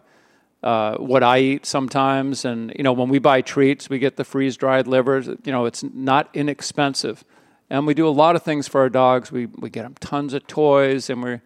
uh, 0.64 0.96
what 0.96 1.22
I 1.22 1.40
eat 1.40 1.66
sometimes. 1.66 2.46
And, 2.46 2.74
you 2.78 2.84
know, 2.84 2.94
when 2.94 3.10
we 3.10 3.20
buy 3.20 3.42
treats, 3.42 3.90
we 3.90 4.00
get 4.00 4.16
the 4.16 4.24
freeze 4.24 4.56
dried 4.58 4.88
livers. 4.88 5.28
You 5.28 5.52
know, 5.52 5.66
it's 5.66 5.84
not 5.84 6.30
inexpensive. 6.34 7.24
And 7.70 7.86
we 7.86 7.94
do 7.94 8.08
a 8.08 8.10
lot 8.10 8.36
of 8.36 8.44
things 8.44 8.68
for 8.68 8.82
our 8.82 8.90
dogs. 8.90 9.32
We, 9.32 9.48
we 9.48 9.70
get 9.70 9.84
them 9.84 9.96
tons 10.00 10.34
of 10.34 10.48
toys, 10.48 11.10
and 11.10 11.22
we 11.24 11.40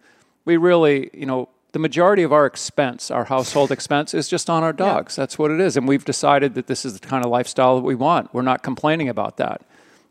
we 0.44 0.56
really, 0.56 1.10
you 1.12 1.26
know, 1.26 1.48
the 1.72 1.78
majority 1.78 2.22
of 2.22 2.32
our 2.32 2.46
expense, 2.46 3.10
our 3.10 3.24
household 3.24 3.70
expense, 3.70 4.14
is 4.14 4.28
just 4.28 4.48
on 4.50 4.62
our 4.62 4.72
dogs. 4.72 5.16
That's 5.16 5.38
what 5.38 5.50
it 5.50 5.60
is. 5.60 5.76
And 5.76 5.86
we've 5.88 6.04
decided 6.04 6.54
that 6.54 6.66
this 6.66 6.84
is 6.84 6.98
the 6.98 7.06
kind 7.06 7.24
of 7.24 7.30
lifestyle 7.30 7.76
that 7.76 7.84
we 7.84 7.94
want. 7.94 8.32
We're 8.34 8.42
not 8.42 8.62
complaining 8.62 9.08
about 9.08 9.36
that. 9.38 9.62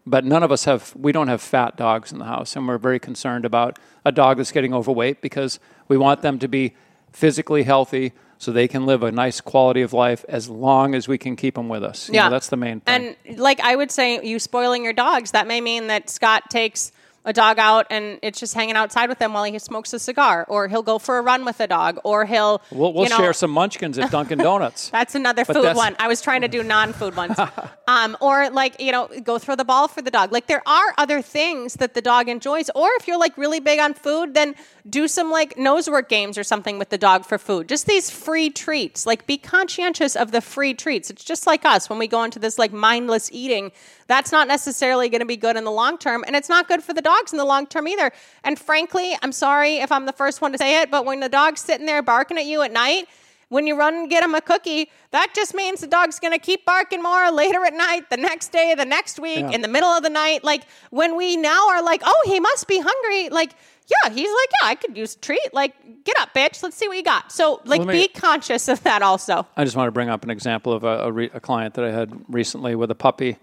But 0.05 0.25
none 0.25 0.43
of 0.43 0.51
us 0.51 0.65
have, 0.65 0.93
we 0.95 1.11
don't 1.11 1.27
have 1.27 1.41
fat 1.41 1.77
dogs 1.77 2.11
in 2.11 2.19
the 2.19 2.25
house. 2.25 2.55
And 2.55 2.67
we're 2.67 2.77
very 2.77 2.99
concerned 2.99 3.45
about 3.45 3.77
a 4.05 4.11
dog 4.11 4.37
that's 4.37 4.51
getting 4.51 4.73
overweight 4.73 5.21
because 5.21 5.59
we 5.87 5.97
want 5.97 6.21
them 6.21 6.39
to 6.39 6.47
be 6.47 6.73
physically 7.11 7.63
healthy 7.63 8.13
so 8.37 8.51
they 8.51 8.67
can 8.67 8.85
live 8.85 9.03
a 9.03 9.11
nice 9.11 9.41
quality 9.41 9.81
of 9.81 9.91
life 9.91 10.23
as 10.29 10.49
long 10.49 10.95
as 10.95 11.07
we 11.07 11.17
can 11.17 11.35
keep 11.35 11.55
them 11.55 11.67
with 11.67 11.83
us. 11.83 12.07
You 12.07 12.15
know, 12.15 12.29
that's 12.29 12.47
the 12.47 12.57
main 12.57 12.79
thing. 12.79 13.15
And 13.27 13.37
like 13.37 13.59
I 13.59 13.75
would 13.75 13.91
say, 13.91 14.23
you 14.23 14.39
spoiling 14.39 14.83
your 14.83 14.93
dogs. 14.93 15.31
That 15.31 15.45
may 15.45 15.59
mean 15.59 15.87
that 15.87 16.09
Scott 16.09 16.49
takes 16.49 16.93
a 17.29 17.33
dog 17.33 17.59
out 17.59 17.87
and 17.89 18.19
it's 18.21 18.39
just 18.39 18.53
hanging 18.53 18.75
outside 18.75 19.07
with 19.07 19.19
him 19.21 19.33
while 19.33 19.43
he 19.45 19.57
smokes 19.59 19.93
a 19.93 19.99
cigar, 19.99 20.45
or 20.49 20.67
he'll 20.67 20.83
go 20.83 20.99
for 20.99 21.17
a 21.17 21.21
run 21.21 21.45
with 21.45 21.59
a 21.59 21.67
dog, 21.67 21.99
or 22.03 22.25
he'll 22.25 22.61
we'll 22.71 22.91
we'll 22.93 23.03
you 23.05 23.09
know, 23.09 23.17
share 23.17 23.33
some 23.33 23.51
munchkins 23.51 23.97
at 23.97 24.11
Dunkin' 24.11 24.39
Donuts. 24.39 24.89
That's 24.91 25.15
another 25.15 25.45
But 25.45 25.53
food 25.55 25.63
that's- 25.63 25.77
one. 25.77 25.95
I 25.99 26.07
was 26.07 26.21
trying 26.21 26.41
to 26.41 26.47
do 26.47 26.63
non-food 26.63 27.15
ones. 27.15 27.37
um, 27.87 28.17
or 28.19 28.49
like, 28.49 28.81
you 28.81 28.91
know, 28.91 29.07
go 29.23 29.37
throw 29.37 29.55
the 29.55 29.63
ball 29.65 29.87
for 29.87 30.01
the 30.01 30.11
dog. 30.11 30.31
Like 30.31 30.47
there 30.47 30.63
are 30.67 30.93
other 30.97 31.21
things 31.21 31.75
that 31.75 31.93
the 31.93 32.01
dog 32.01 32.27
enjoys. 32.27 32.69
Or 32.75 32.89
if 32.99 33.07
you're 33.07 33.19
like 33.19 33.37
really 33.37 33.59
big 33.59 33.79
on 33.79 33.93
food, 33.93 34.33
then 34.33 34.55
do 34.89 35.07
some 35.07 35.29
like 35.31 35.57
nose 35.57 35.89
work 35.89 36.09
games 36.09 36.37
or 36.37 36.43
something 36.43 36.79
with 36.79 36.89
the 36.89 36.97
dog 36.97 37.25
for 37.25 37.37
food. 37.37 37.69
Just 37.69 37.85
these 37.85 38.09
free 38.09 38.49
treats. 38.49 39.05
Like 39.05 39.27
be 39.27 39.37
conscientious 39.37 40.15
of 40.15 40.31
the 40.31 40.41
free 40.41 40.73
treats. 40.73 41.09
It's 41.09 41.23
just 41.23 41.45
like 41.45 41.65
us 41.65 41.89
when 41.89 41.99
we 41.99 42.07
go 42.07 42.23
into 42.23 42.39
this 42.39 42.57
like 42.57 42.73
mindless 42.73 43.29
eating. 43.31 43.71
That's 44.07 44.31
not 44.31 44.47
necessarily 44.47 45.07
going 45.09 45.19
to 45.19 45.25
be 45.27 45.37
good 45.37 45.55
in 45.55 45.65
the 45.65 45.71
long 45.71 45.99
term, 45.99 46.23
and 46.25 46.35
it's 46.35 46.49
not 46.49 46.67
good 46.67 46.81
for 46.83 46.93
the 46.93 47.01
dog 47.01 47.18
dogs 47.19 47.31
in 47.33 47.37
the 47.37 47.45
long 47.45 47.67
term 47.67 47.87
either. 47.87 48.11
And 48.43 48.57
frankly, 48.57 49.15
I'm 49.21 49.31
sorry 49.31 49.77
if 49.77 49.91
I'm 49.91 50.05
the 50.05 50.13
first 50.13 50.41
one 50.41 50.51
to 50.51 50.57
say 50.57 50.81
it, 50.81 50.91
but 50.91 51.05
when 51.05 51.19
the 51.19 51.29
dog's 51.29 51.61
sitting 51.61 51.85
there 51.85 52.01
barking 52.01 52.37
at 52.37 52.45
you 52.45 52.61
at 52.61 52.71
night, 52.71 53.07
when 53.49 53.65
you 53.65 53.75
run 53.75 53.95
and 53.95 54.09
get 54.09 54.23
him 54.23 54.35
a 54.35 54.41
cookie, 54.41 54.91
that 55.09 55.33
just 55.33 55.55
means 55.55 55.81
the 55.81 55.87
dog's 55.87 56.19
going 56.19 56.33
to 56.33 56.39
keep 56.39 56.65
barking 56.65 57.01
more 57.01 57.31
later 57.31 57.65
at 57.65 57.73
night, 57.73 58.07
the 58.11 58.17
next 58.17 58.51
day, 58.51 58.75
the 58.75 58.85
next 58.85 59.19
week, 59.19 59.39
Yeah. 59.39 59.49
in 59.51 59.61
the 59.61 59.67
middle 59.67 59.89
of 59.89 60.03
the 60.03 60.09
night. 60.09 60.43
Like 60.43 60.63
when 60.91 61.15
we 61.17 61.35
now 61.35 61.69
are 61.69 61.81
like, 61.81 62.01
oh, 62.05 62.21
he 62.25 62.39
must 62.39 62.67
be 62.67 62.79
hungry. 62.79 63.29
Like, 63.29 63.53
yeah, 63.87 64.11
he's 64.11 64.29
like, 64.29 64.49
yeah, 64.61 64.67
I 64.67 64.75
could 64.75 64.95
use 64.95 65.15
a 65.15 65.17
treat. 65.19 65.51
Like, 65.51 65.73
get 66.03 66.15
up, 66.19 66.31
bitch. 66.35 66.61
Let's 66.61 66.77
see 66.77 66.87
what 66.87 66.95
you 66.97 67.01
got. 67.03 67.31
So, 67.31 67.59
like, 67.65 67.81
me- 67.83 68.03
be 68.03 68.07
conscious 68.07 68.67
of 68.67 68.83
that 68.83 69.01
also. 69.01 69.47
I 69.57 69.63
just 69.63 69.75
want 69.75 69.87
to 69.87 69.91
bring 69.91 70.09
up 70.09 70.23
an 70.23 70.29
example 70.29 70.71
of 70.73 70.83
a, 70.83 71.05
a, 71.05 71.11
re- 71.11 71.31
a 71.33 71.39
client 71.39 71.73
that 71.73 71.85
I 71.85 71.91
had 71.91 72.13
recently 72.27 72.75
with 72.75 72.91
a 72.91 72.95
puppy. 72.95 73.37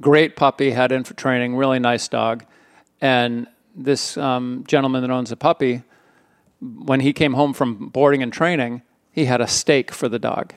Great 0.00 0.34
puppy, 0.34 0.72
had 0.72 0.90
in 0.90 1.04
for 1.04 1.14
training, 1.14 1.54
really 1.54 1.78
nice 1.78 2.08
dog. 2.08 2.44
And 3.02 3.48
this 3.74 4.16
um, 4.16 4.64
gentleman 4.66 5.02
that 5.02 5.10
owns 5.10 5.32
a 5.32 5.36
puppy, 5.36 5.82
when 6.60 7.00
he 7.00 7.12
came 7.12 7.34
home 7.34 7.52
from 7.52 7.88
boarding 7.88 8.22
and 8.22 8.32
training, 8.32 8.82
he 9.10 9.24
had 9.24 9.40
a 9.40 9.48
steak 9.48 9.90
for 9.90 10.08
the 10.08 10.20
dog. 10.20 10.54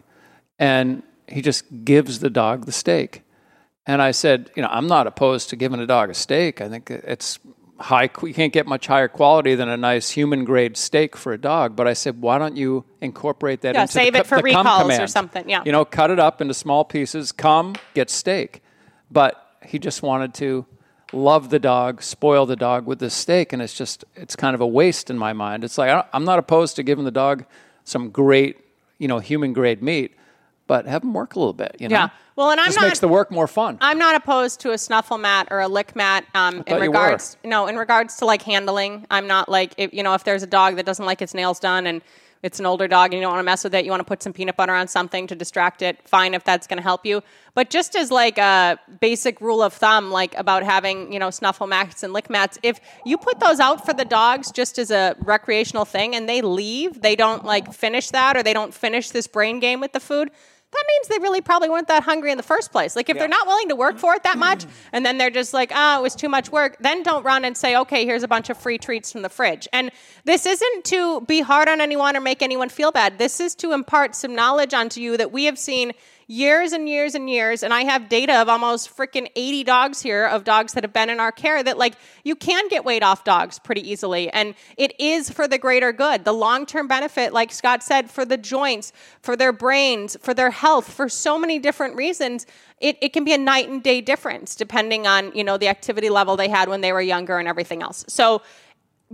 And 0.59 1.01
he 1.27 1.41
just 1.41 1.83
gives 1.83 2.19
the 2.19 2.29
dog 2.29 2.67
the 2.67 2.71
steak. 2.71 3.23
And 3.87 4.01
I 4.01 4.11
said, 4.11 4.51
you 4.55 4.61
know, 4.61 4.69
I'm 4.71 4.87
not 4.87 5.07
opposed 5.07 5.49
to 5.49 5.55
giving 5.55 5.79
a 5.79 5.87
dog 5.87 6.09
a 6.11 6.13
steak. 6.13 6.61
I 6.61 6.69
think 6.69 6.91
it's 6.91 7.39
high. 7.79 8.09
You 8.21 8.33
can't 8.33 8.53
get 8.53 8.67
much 8.67 8.85
higher 8.87 9.07
quality 9.07 9.55
than 9.55 9.67
a 9.67 9.77
nice 9.77 10.11
human 10.11 10.45
grade 10.45 10.77
steak 10.77 11.15
for 11.15 11.33
a 11.33 11.37
dog. 11.37 11.75
But 11.75 11.87
I 11.87 11.93
said, 11.93 12.21
why 12.21 12.37
don't 12.37 12.55
you 12.55 12.85
incorporate 13.01 13.61
that 13.61 13.73
Yeah, 13.73 13.81
into 13.81 13.93
save 13.93 14.13
the, 14.13 14.19
it 14.19 14.27
for 14.27 14.41
the 14.41 14.51
come 14.51 14.67
recalls 14.67 14.99
or 14.99 15.07
something, 15.07 15.49
yeah. 15.49 15.63
you 15.65 15.71
know, 15.71 15.83
cut 15.83 16.11
it 16.11 16.19
up 16.19 16.41
into 16.41 16.53
small 16.53 16.85
pieces. 16.85 17.31
Come 17.31 17.75
get 17.95 18.11
steak. 18.11 18.61
But 19.09 19.43
he 19.65 19.79
just 19.79 20.03
wanted 20.03 20.35
to 20.35 20.65
love 21.13 21.49
the 21.49 21.59
dog, 21.59 22.01
spoil 22.01 22.45
the 22.45 22.55
dog 22.55 22.85
with 22.85 22.99
this 22.99 23.13
steak, 23.13 23.53
and 23.53 23.61
it's 23.61 23.73
just 23.73 24.05
it's 24.15 24.35
kind 24.35 24.55
of 24.55 24.61
a 24.61 24.67
waste 24.67 25.09
in 25.09 25.17
my 25.17 25.33
mind. 25.33 25.63
It's 25.63 25.77
like 25.77 26.05
I'm 26.13 26.25
not 26.25 26.39
opposed 26.39 26.75
to 26.77 26.83
giving 26.83 27.05
the 27.05 27.11
dog 27.11 27.45
some 27.83 28.09
great, 28.09 28.57
you 28.97 29.07
know, 29.07 29.19
human 29.19 29.53
grade 29.53 29.81
meat, 29.83 30.15
but 30.67 30.85
have 30.87 31.03
him 31.03 31.13
work 31.13 31.35
a 31.35 31.39
little 31.39 31.53
bit. 31.53 31.75
You 31.79 31.89
know, 31.89 31.95
Yeah. 31.95 32.09
Well, 32.35 32.51
and 32.51 32.59
I'm 32.59 32.65
just 32.65 32.77
not- 32.79 32.87
makes 32.87 32.99
the 32.99 33.07
work 33.07 33.31
more 33.31 33.47
fun. 33.47 33.77
I'm 33.79 33.97
not 33.97 34.15
opposed 34.15 34.59
to 34.61 34.71
a 34.71 34.77
snuffle 34.77 35.17
mat 35.17 35.47
or 35.51 35.61
a 35.61 35.67
lick 35.69 35.95
mat 35.95 36.25
um, 36.35 36.63
in 36.67 36.81
regards 36.81 37.37
no 37.45 37.67
in 37.67 37.77
regards 37.77 38.17
to 38.17 38.25
like 38.25 38.41
handling. 38.41 39.05
I'm 39.09 39.27
not 39.27 39.47
like 39.47 39.73
if, 39.77 39.93
you 39.93 40.03
know 40.03 40.13
if 40.15 40.23
there's 40.25 40.43
a 40.43 40.47
dog 40.47 40.75
that 40.75 40.85
doesn't 40.85 41.05
like 41.05 41.21
its 41.21 41.33
nails 41.33 41.59
done 41.59 41.87
and 41.87 42.01
it's 42.45 42.59
an 42.59 42.67
older 42.67 42.87
dog 42.87 43.05
and 43.05 43.15
you 43.15 43.21
don't 43.21 43.31
want 43.31 43.39
to 43.39 43.43
mess 43.43 43.63
with 43.63 43.73
it, 43.73 43.85
you 43.85 43.89
want 43.89 44.01
to 44.01 44.05
put 44.05 44.21
some 44.21 44.31
peanut 44.31 44.55
butter 44.55 44.75
on 44.75 44.87
something 44.87 45.25
to 45.25 45.33
distract 45.33 45.81
it. 45.81 46.07
Fine 46.07 46.35
if 46.35 46.43
that's 46.43 46.67
going 46.67 46.77
to 46.77 46.83
help 46.83 47.03
you. 47.03 47.23
But 47.55 47.71
just 47.71 47.95
as 47.95 48.11
like 48.11 48.37
a 48.37 48.79
basic 48.99 49.41
rule 49.41 49.63
of 49.63 49.73
thumb, 49.73 50.11
like 50.11 50.37
about 50.37 50.61
having 50.61 51.11
you 51.11 51.17
know 51.17 51.31
snuffle 51.31 51.65
mats 51.65 52.03
and 52.03 52.13
lick 52.13 52.29
mats, 52.29 52.59
if 52.61 52.79
you 53.03 53.17
put 53.17 53.39
those 53.39 53.59
out 53.59 53.83
for 53.83 53.93
the 53.93 54.05
dogs 54.05 54.51
just 54.51 54.77
as 54.77 54.91
a 54.91 55.15
recreational 55.21 55.85
thing 55.85 56.13
and 56.13 56.29
they 56.29 56.43
leave, 56.43 57.01
they 57.01 57.15
don't 57.15 57.45
like 57.45 57.73
finish 57.73 58.11
that 58.11 58.37
or 58.37 58.43
they 58.43 58.53
don't 58.53 58.75
finish 58.75 59.09
this 59.09 59.25
brain 59.25 59.59
game 59.59 59.81
with 59.81 59.93
the 59.93 59.99
food 59.99 60.29
that 60.75 60.83
means 60.87 61.07
they 61.07 61.19
really 61.19 61.41
probably 61.41 61.69
weren't 61.69 61.87
that 61.87 62.03
hungry 62.03 62.31
in 62.31 62.37
the 62.37 62.43
first 62.43 62.71
place. 62.71 62.95
Like 62.95 63.09
if 63.09 63.17
they're 63.17 63.27
not 63.27 63.47
willing 63.47 63.69
to 63.69 63.75
work 63.75 63.97
for 63.97 64.13
it 64.13 64.23
that 64.23 64.37
much 64.37 64.65
mm. 64.65 64.69
and 64.91 65.05
then 65.05 65.17
they're 65.17 65.29
just 65.29 65.53
like, 65.53 65.71
oh, 65.73 65.99
it 65.99 66.01
was 66.01 66.15
too 66.15 66.29
much 66.29 66.51
work, 66.51 66.77
then 66.79 67.03
don't 67.03 67.23
run 67.23 67.45
and 67.45 67.55
say, 67.55 67.77
okay, 67.77 68.05
here's 68.05 68.23
a 68.23 68.27
bunch 68.27 68.49
of 68.49 68.57
free 68.57 68.77
treats 68.77 69.11
from 69.11 69.21
the 69.21 69.29
fridge. 69.29 69.67
And 69.71 69.91
this 70.25 70.45
isn't 70.45 70.85
to 70.85 71.21
be 71.21 71.41
hard 71.41 71.69
on 71.69 71.81
anyone 71.81 72.17
or 72.17 72.21
make 72.21 72.41
anyone 72.41 72.69
feel 72.69 72.91
bad. 72.91 73.17
This 73.17 73.39
is 73.39 73.55
to 73.55 73.71
impart 73.71 74.15
some 74.15 74.35
knowledge 74.35 74.73
onto 74.73 74.99
you 74.99 75.17
that 75.17 75.31
we 75.31 75.45
have 75.45 75.57
seen 75.57 75.93
years 76.27 76.71
and 76.71 76.89
years 76.89 77.13
and 77.13 77.29
years 77.29 77.61
and 77.61 77.71
i 77.71 77.83
have 77.83 78.09
data 78.09 78.41
of 78.41 78.49
almost 78.49 78.95
freaking 78.95 79.29
80 79.35 79.63
dogs 79.63 80.01
here 80.01 80.25
of 80.25 80.43
dogs 80.43 80.73
that 80.73 80.83
have 80.83 80.91
been 80.91 81.09
in 81.09 81.19
our 81.19 81.31
care 81.31 81.61
that 81.61 81.77
like 81.77 81.93
you 82.23 82.35
can 82.35 82.67
get 82.67 82.83
weight 82.83 83.03
off 83.03 83.23
dogs 83.23 83.59
pretty 83.59 83.87
easily 83.87 84.31
and 84.31 84.55
it 84.75 84.99
is 84.99 85.29
for 85.29 85.47
the 85.47 85.57
greater 85.57 85.93
good. 85.93 86.25
The 86.25 86.33
long-term 86.33 86.87
benefit 86.87 87.31
like 87.31 87.51
scott 87.51 87.83
said 87.83 88.09
for 88.09 88.25
the 88.25 88.37
joints 88.37 88.91
for 89.21 89.35
their 89.35 89.53
brains 89.53 90.17
for 90.19 90.33
their 90.33 90.49
health 90.49 90.91
for 90.91 91.07
so 91.09 91.37
many 91.37 91.59
different 91.59 91.95
reasons 91.95 92.47
it, 92.81 92.97
it 93.01 93.13
can 93.13 93.23
be 93.23 93.33
a 93.33 93.37
night 93.37 93.69
and 93.69 93.81
day 93.83 94.01
difference 94.01 94.55
depending 94.55 95.05
on 95.05 95.31
you 95.35 95.43
know 95.43 95.57
the 95.57 95.67
activity 95.67 96.09
level 96.09 96.35
they 96.35 96.49
had 96.49 96.69
when 96.69 96.81
they 96.81 96.91
were 96.91 97.01
younger 97.01 97.37
and 97.37 97.47
everything 97.47 97.81
else. 97.81 98.03
So 98.07 98.41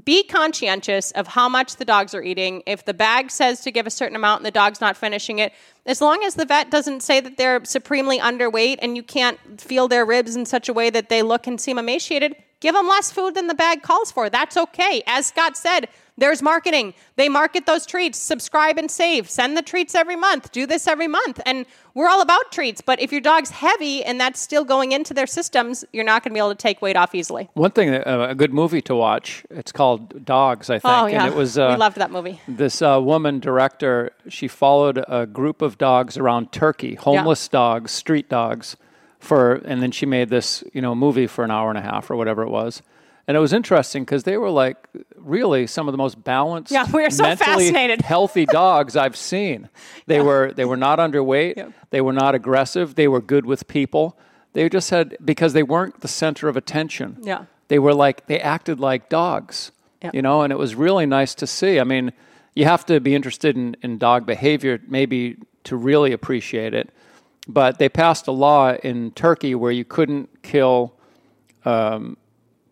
be 0.04 0.24
conscientious 0.24 1.12
of 1.12 1.28
how 1.28 1.50
much 1.50 1.76
the 1.76 1.86
dogs 1.86 2.14
are 2.14 2.24
eating. 2.24 2.64
If 2.66 2.86
the 2.86 2.94
bag 2.94 3.30
says 3.30 3.62
to 3.62 3.72
give 3.72 3.86
a 3.86 3.90
certain 3.92 4.16
amount 4.16 4.40
and 4.40 4.46
the 4.46 4.52
dog's 4.52 4.80
not 4.80 4.96
finishing 4.96 5.40
it, 5.40 5.54
as 5.86 6.02
long 6.02 6.24
as 6.24 6.36
the 6.36 6.46
vet 6.46 6.72
doesn't 6.72 7.02
say 7.02 7.20
that 7.20 7.38
they're 7.38 7.64
supremely 7.66 8.20
underweight 8.20 8.78
and 8.82 8.96
you 8.96 9.04
can't 9.04 9.38
feel 9.60 9.88
their 9.88 10.06
ribs 10.06 10.36
in 10.36 10.46
such 10.46 10.70
a 10.70 10.74
way 10.74 10.90
that 10.90 11.10
they 11.10 11.22
look 11.22 11.46
and 11.46 11.60
seem 11.60 11.78
emaciated, 11.78 12.36
give 12.62 12.74
them 12.74 12.88
less 12.88 13.12
food 13.12 13.36
than 13.36 13.48
the 13.48 13.54
bag 13.54 13.82
calls 13.82 14.12
for. 14.12 14.30
That's 14.30 14.56
okay. 14.56 15.04
As 15.08 15.26
Scott 15.26 15.58
said, 15.58 15.90
there's 16.22 16.42
marketing. 16.42 16.94
They 17.18 17.28
market 17.28 17.66
those 17.66 17.86
treats. 17.86 18.18
Subscribe 18.18 18.78
and 18.78 18.90
save. 18.90 19.30
Send 19.30 19.58
the 19.58 19.62
treats 19.62 19.96
every 19.96 20.16
month. 20.16 20.52
Do 20.52 20.66
this 20.66 20.88
every 20.88 21.08
month. 21.08 21.42
And 21.46 21.66
we're 21.96 22.08
all 22.08 22.22
about 22.22 22.52
treats. 22.52 22.80
But 22.80 23.02
if 23.02 23.12
your 23.12 23.20
dog's 23.22 23.50
heavy 23.50 24.04
and 24.04 24.22
that's 24.22 24.40
still 24.40 24.64
going 24.64 24.92
into 24.92 25.14
their 25.14 25.28
systems, 25.28 25.84
you're 25.92 26.06
not 26.06 26.24
going 26.24 26.30
to 26.32 26.34
be 26.36 26.40
able 26.40 26.50
to 26.50 26.56
take 26.56 26.82
weight 26.82 26.96
off 26.96 27.14
easily. 27.16 27.50
One 27.56 27.72
thing, 27.72 27.90
uh, 27.94 28.28
a 28.30 28.36
good 28.36 28.54
movie 28.54 28.82
to 28.84 28.96
watch. 28.96 29.44
It's 29.50 29.72
called 29.72 30.24
Dogs, 30.24 30.70
I 30.70 30.76
think, 30.80 30.94
Oh, 30.94 31.08
yeah. 31.08 31.26
and 31.26 31.34
it 31.34 31.36
was 31.36 31.58
uh, 31.58 31.70
we 31.72 31.78
loved 31.78 31.98
that 31.98 32.12
movie. 32.12 32.40
this 32.48 32.82
uh, 32.82 33.00
woman 33.02 33.40
director. 33.40 34.12
She 34.30 34.48
followed 34.48 35.04
a 35.08 35.26
group 35.26 35.62
of 35.62 35.78
dogs 35.78 36.18
around 36.18 36.52
Turkey, 36.52 36.96
homeless 36.96 37.48
dogs, 37.48 37.92
street 37.92 38.30
dogs, 38.30 38.78
for, 39.20 39.56
and 39.66 39.82
then 39.84 39.92
she 39.92 40.06
made 40.06 40.30
this, 40.30 40.64
you 40.74 40.82
know, 40.82 40.94
movie 40.96 41.28
for 41.28 41.44
an 41.44 41.52
hour 41.52 41.70
and 41.70 41.78
a 41.78 41.82
half 41.82 42.10
or 42.12 42.16
whatever 42.16 42.44
it 42.44 42.50
was. 42.50 42.82
And 43.32 43.38
it 43.38 43.40
was 43.40 43.54
interesting 43.54 44.04
because 44.04 44.24
they 44.26 44.36
were 44.36 44.50
like 44.50 44.76
really 45.16 45.66
some 45.66 45.88
of 45.88 45.94
the 45.94 45.98
most 45.98 46.22
balanced, 46.22 46.70
Yeah, 46.70 46.86
we 46.92 47.10
so 47.10 47.24
mentally 47.24 47.68
fascinated. 47.68 48.02
healthy 48.16 48.46
dogs 48.46 48.98
I've 48.98 49.16
seen. 49.16 49.70
They 50.06 50.20
were 50.20 50.52
they 50.52 50.66
were 50.66 50.76
not 50.76 51.00
underweight. 51.00 51.72
They 51.92 52.02
were 52.02 52.12
not 52.12 52.36
aggressive. 52.36 52.96
They 52.96 53.08
were 53.08 53.22
good 53.22 53.46
with 53.46 53.70
people. 53.70 54.20
They 54.52 54.68
just 54.68 54.90
had 54.90 55.16
because 55.24 55.54
they 55.54 55.64
weren't 55.64 56.02
the 56.02 56.10
center 56.10 56.50
of 56.50 56.58
attention. 56.58 57.20
Yeah. 57.22 57.46
They 57.70 57.80
were 57.80 57.94
like 57.94 58.28
they 58.28 58.38
acted 58.38 58.82
like 58.82 59.08
dogs. 59.08 59.72
Yeah. 60.04 60.12
You 60.14 60.22
know, 60.22 60.42
and 60.42 60.52
it 60.52 60.60
was 60.60 60.76
really 60.76 61.06
nice 61.06 61.34
to 61.36 61.48
see. 61.48 61.80
I 61.80 61.86
mean, 61.86 62.12
you 62.54 62.66
have 62.66 62.86
to 62.88 63.00
be 63.00 63.16
interested 63.16 63.56
in, 63.56 63.78
in 63.82 63.98
dog 63.98 64.26
behavior 64.26 64.82
maybe 64.90 65.38
to 65.64 65.78
really 65.78 66.12
appreciate 66.12 66.74
it. 66.74 66.90
But 67.48 67.80
they 67.80 67.88
passed 67.88 68.28
a 68.28 68.34
law 68.34 68.74
in 68.74 69.12
Turkey 69.12 69.56
where 69.56 69.72
you 69.72 69.86
couldn't 69.86 70.44
kill 70.44 70.98
um, 71.64 72.18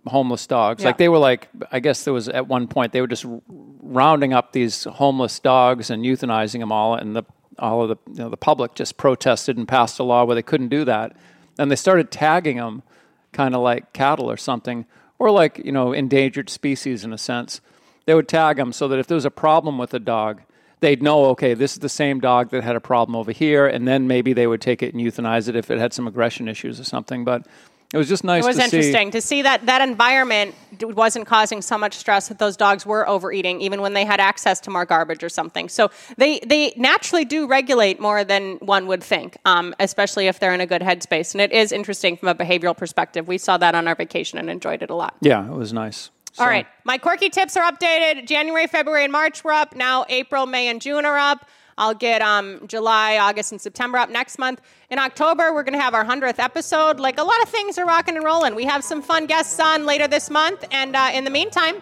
homeless 0.09 0.45
dogs. 0.47 0.81
Yeah. 0.81 0.89
Like 0.89 0.97
they 0.97 1.09
were 1.09 1.17
like, 1.17 1.47
I 1.71 1.79
guess 1.79 2.03
there 2.03 2.13
was 2.13 2.27
at 2.27 2.47
one 2.47 2.67
point 2.67 2.91
they 2.91 3.01
were 3.01 3.07
just 3.07 3.25
r- 3.25 3.41
rounding 3.47 4.33
up 4.33 4.51
these 4.51 4.83
homeless 4.83 5.39
dogs 5.39 5.89
and 5.89 6.03
euthanizing 6.03 6.59
them 6.59 6.71
all, 6.71 6.95
and 6.95 7.15
the 7.15 7.23
all 7.57 7.81
of 7.81 7.89
the 7.89 7.97
you 8.11 8.23
know, 8.23 8.29
the 8.29 8.37
public 8.37 8.75
just 8.75 8.97
protested 8.97 9.57
and 9.57 9.67
passed 9.67 9.99
a 9.99 10.03
law 10.03 10.23
where 10.23 10.35
they 10.35 10.41
couldn't 10.41 10.69
do 10.69 10.85
that, 10.85 11.15
and 11.57 11.71
they 11.71 11.75
started 11.75 12.11
tagging 12.11 12.57
them, 12.57 12.83
kind 13.31 13.55
of 13.55 13.61
like 13.61 13.93
cattle 13.93 14.29
or 14.29 14.37
something, 14.37 14.85
or 15.17 15.31
like 15.31 15.59
you 15.59 15.71
know 15.71 15.93
endangered 15.93 16.49
species 16.49 17.03
in 17.03 17.13
a 17.13 17.17
sense. 17.17 17.61
They 18.05 18.13
would 18.13 18.27
tag 18.27 18.57
them 18.57 18.73
so 18.73 18.87
that 18.87 18.99
if 18.99 19.07
there 19.07 19.15
was 19.15 19.25
a 19.25 19.31
problem 19.31 19.77
with 19.77 19.93
a 19.93 19.99
dog. 19.99 20.41
They'd 20.81 21.03
know, 21.03 21.25
okay, 21.31 21.55
this 21.55 21.73
is 21.73 21.79
the 21.79 21.89
same 21.89 22.21
dog 22.21 22.51
that 22.51 22.63
had 22.63 22.77
a 22.77 22.79
problem 22.79 23.13
over 23.13 23.33
here, 23.33 23.67
and 23.67 23.85
then 23.85 24.07
maybe 24.07 24.31
they 24.31 24.47
would 24.47 24.61
take 24.61 24.81
it 24.81 24.93
and 24.93 25.03
euthanize 25.03 25.49
it 25.49 25.57
if 25.57 25.69
it 25.69 25.77
had 25.77 25.91
some 25.91 26.07
aggression 26.07 26.47
issues 26.47 26.79
or 26.79 26.85
something. 26.85 27.25
But 27.25 27.45
it 27.93 27.97
was 27.97 28.07
just 28.07 28.23
nice 28.23 28.43
It 28.43 28.47
was 28.47 28.55
to 28.57 28.61
see. 28.69 28.77
interesting 28.77 29.11
to 29.11 29.21
see 29.21 29.41
that 29.41 29.65
that 29.65 29.81
environment 29.81 30.53
wasn't 30.81 31.25
causing 31.25 31.61
so 31.61 31.77
much 31.77 31.95
stress 31.95 32.27
that 32.27 32.37
those 32.37 32.55
dogs 32.55 32.85
were 32.85 33.07
overeating, 33.09 33.61
even 33.61 33.81
when 33.81 33.93
they 33.93 34.05
had 34.05 34.19
access 34.19 34.59
to 34.61 34.69
more 34.69 34.85
garbage 34.85 35.23
or 35.23 35.29
something. 35.29 35.67
So 35.69 35.89
they 36.17 36.39
they 36.39 36.73
naturally 36.77 37.25
do 37.25 37.47
regulate 37.47 37.99
more 37.99 38.23
than 38.23 38.57
one 38.57 38.85
would 38.87 39.03
think, 39.03 39.37
um, 39.45 39.73
especially 39.79 40.27
if 40.27 40.39
they're 40.39 40.53
in 40.53 40.61
a 40.61 40.67
good 40.67 40.81
headspace. 40.83 41.33
And 41.33 41.41
it 41.41 41.51
is 41.51 41.71
interesting 41.71 42.15
from 42.17 42.29
a 42.29 42.35
behavioral 42.35 42.77
perspective. 42.77 43.27
We 43.27 43.37
saw 43.37 43.57
that 43.57 43.73
on 43.75 43.87
our 43.87 43.95
vacation 43.95 44.37
and 44.39 44.49
enjoyed 44.49 44.83
it 44.83 44.89
a 44.89 44.95
lot. 44.95 45.15
Yeah, 45.21 45.45
it 45.45 45.53
was 45.53 45.73
nice. 45.73 46.09
All 46.37 46.45
So- 46.45 46.49
right. 46.49 46.67
My 46.83 46.97
quirky 46.99 47.29
tips 47.29 47.57
are 47.57 47.69
updated. 47.71 48.27
January, 48.27 48.67
February, 48.67 49.03
and 49.03 49.11
March 49.11 49.43
were 49.43 49.51
up. 49.51 49.75
Now 49.75 50.05
April, 50.09 50.45
May, 50.45 50.67
and 50.67 50.79
June 50.79 51.05
are 51.05 51.17
up. 51.17 51.47
I'll 51.79 51.93
get 51.93 52.21
um, 52.21 52.67
July, 52.67 53.17
August, 53.17 53.53
and 53.53 53.59
September 53.61 53.97
up 53.97 54.09
next 54.09 54.37
month. 54.37 54.59
In 54.91 54.99
October, 54.99 55.53
we're 55.53 55.63
going 55.63 55.73
to 55.73 55.81
have 55.81 55.93
our 55.93 56.03
100th 56.03 56.37
episode. 56.37 56.99
Like 56.99 57.17
a 57.17 57.23
lot 57.23 57.41
of 57.41 57.47
things 57.47 57.77
are 57.77 57.85
rocking 57.85 58.17
and 58.17 58.25
rolling. 58.25 58.53
We 58.53 58.65
have 58.65 58.83
some 58.83 59.01
fun 59.01 59.25
guests 59.27 59.59
on 59.61 59.85
later 59.85 60.05
this 60.05 60.29
month. 60.29 60.65
And 60.71 60.93
uh, 60.95 61.11
in 61.13 61.23
the 61.23 61.31
meantime, 61.31 61.81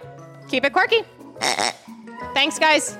keep 0.50 0.64
it 0.64 0.72
quirky. 0.72 1.02
Thanks, 2.36 2.60
guys. 2.60 2.96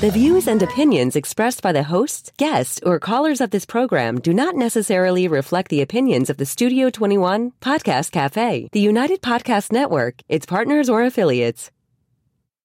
The 0.00 0.10
views 0.12 0.46
and 0.46 0.62
opinions 0.62 1.16
expressed 1.16 1.62
by 1.62 1.72
the 1.72 1.84
hosts, 1.84 2.30
guests, 2.36 2.78
or 2.84 3.00
callers 3.00 3.40
of 3.40 3.50
this 3.50 3.64
program 3.64 4.20
do 4.20 4.32
not 4.32 4.54
necessarily 4.54 5.26
reflect 5.26 5.70
the 5.70 5.82
opinions 5.82 6.30
of 6.30 6.36
the 6.36 6.46
Studio 6.46 6.90
21 6.90 7.52
Podcast 7.60 8.12
Cafe, 8.12 8.68
the 8.70 8.80
United 8.80 9.20
Podcast 9.20 9.72
Network, 9.72 10.20
its 10.28 10.46
partners, 10.46 10.88
or 10.88 11.02
affiliates. 11.02 11.70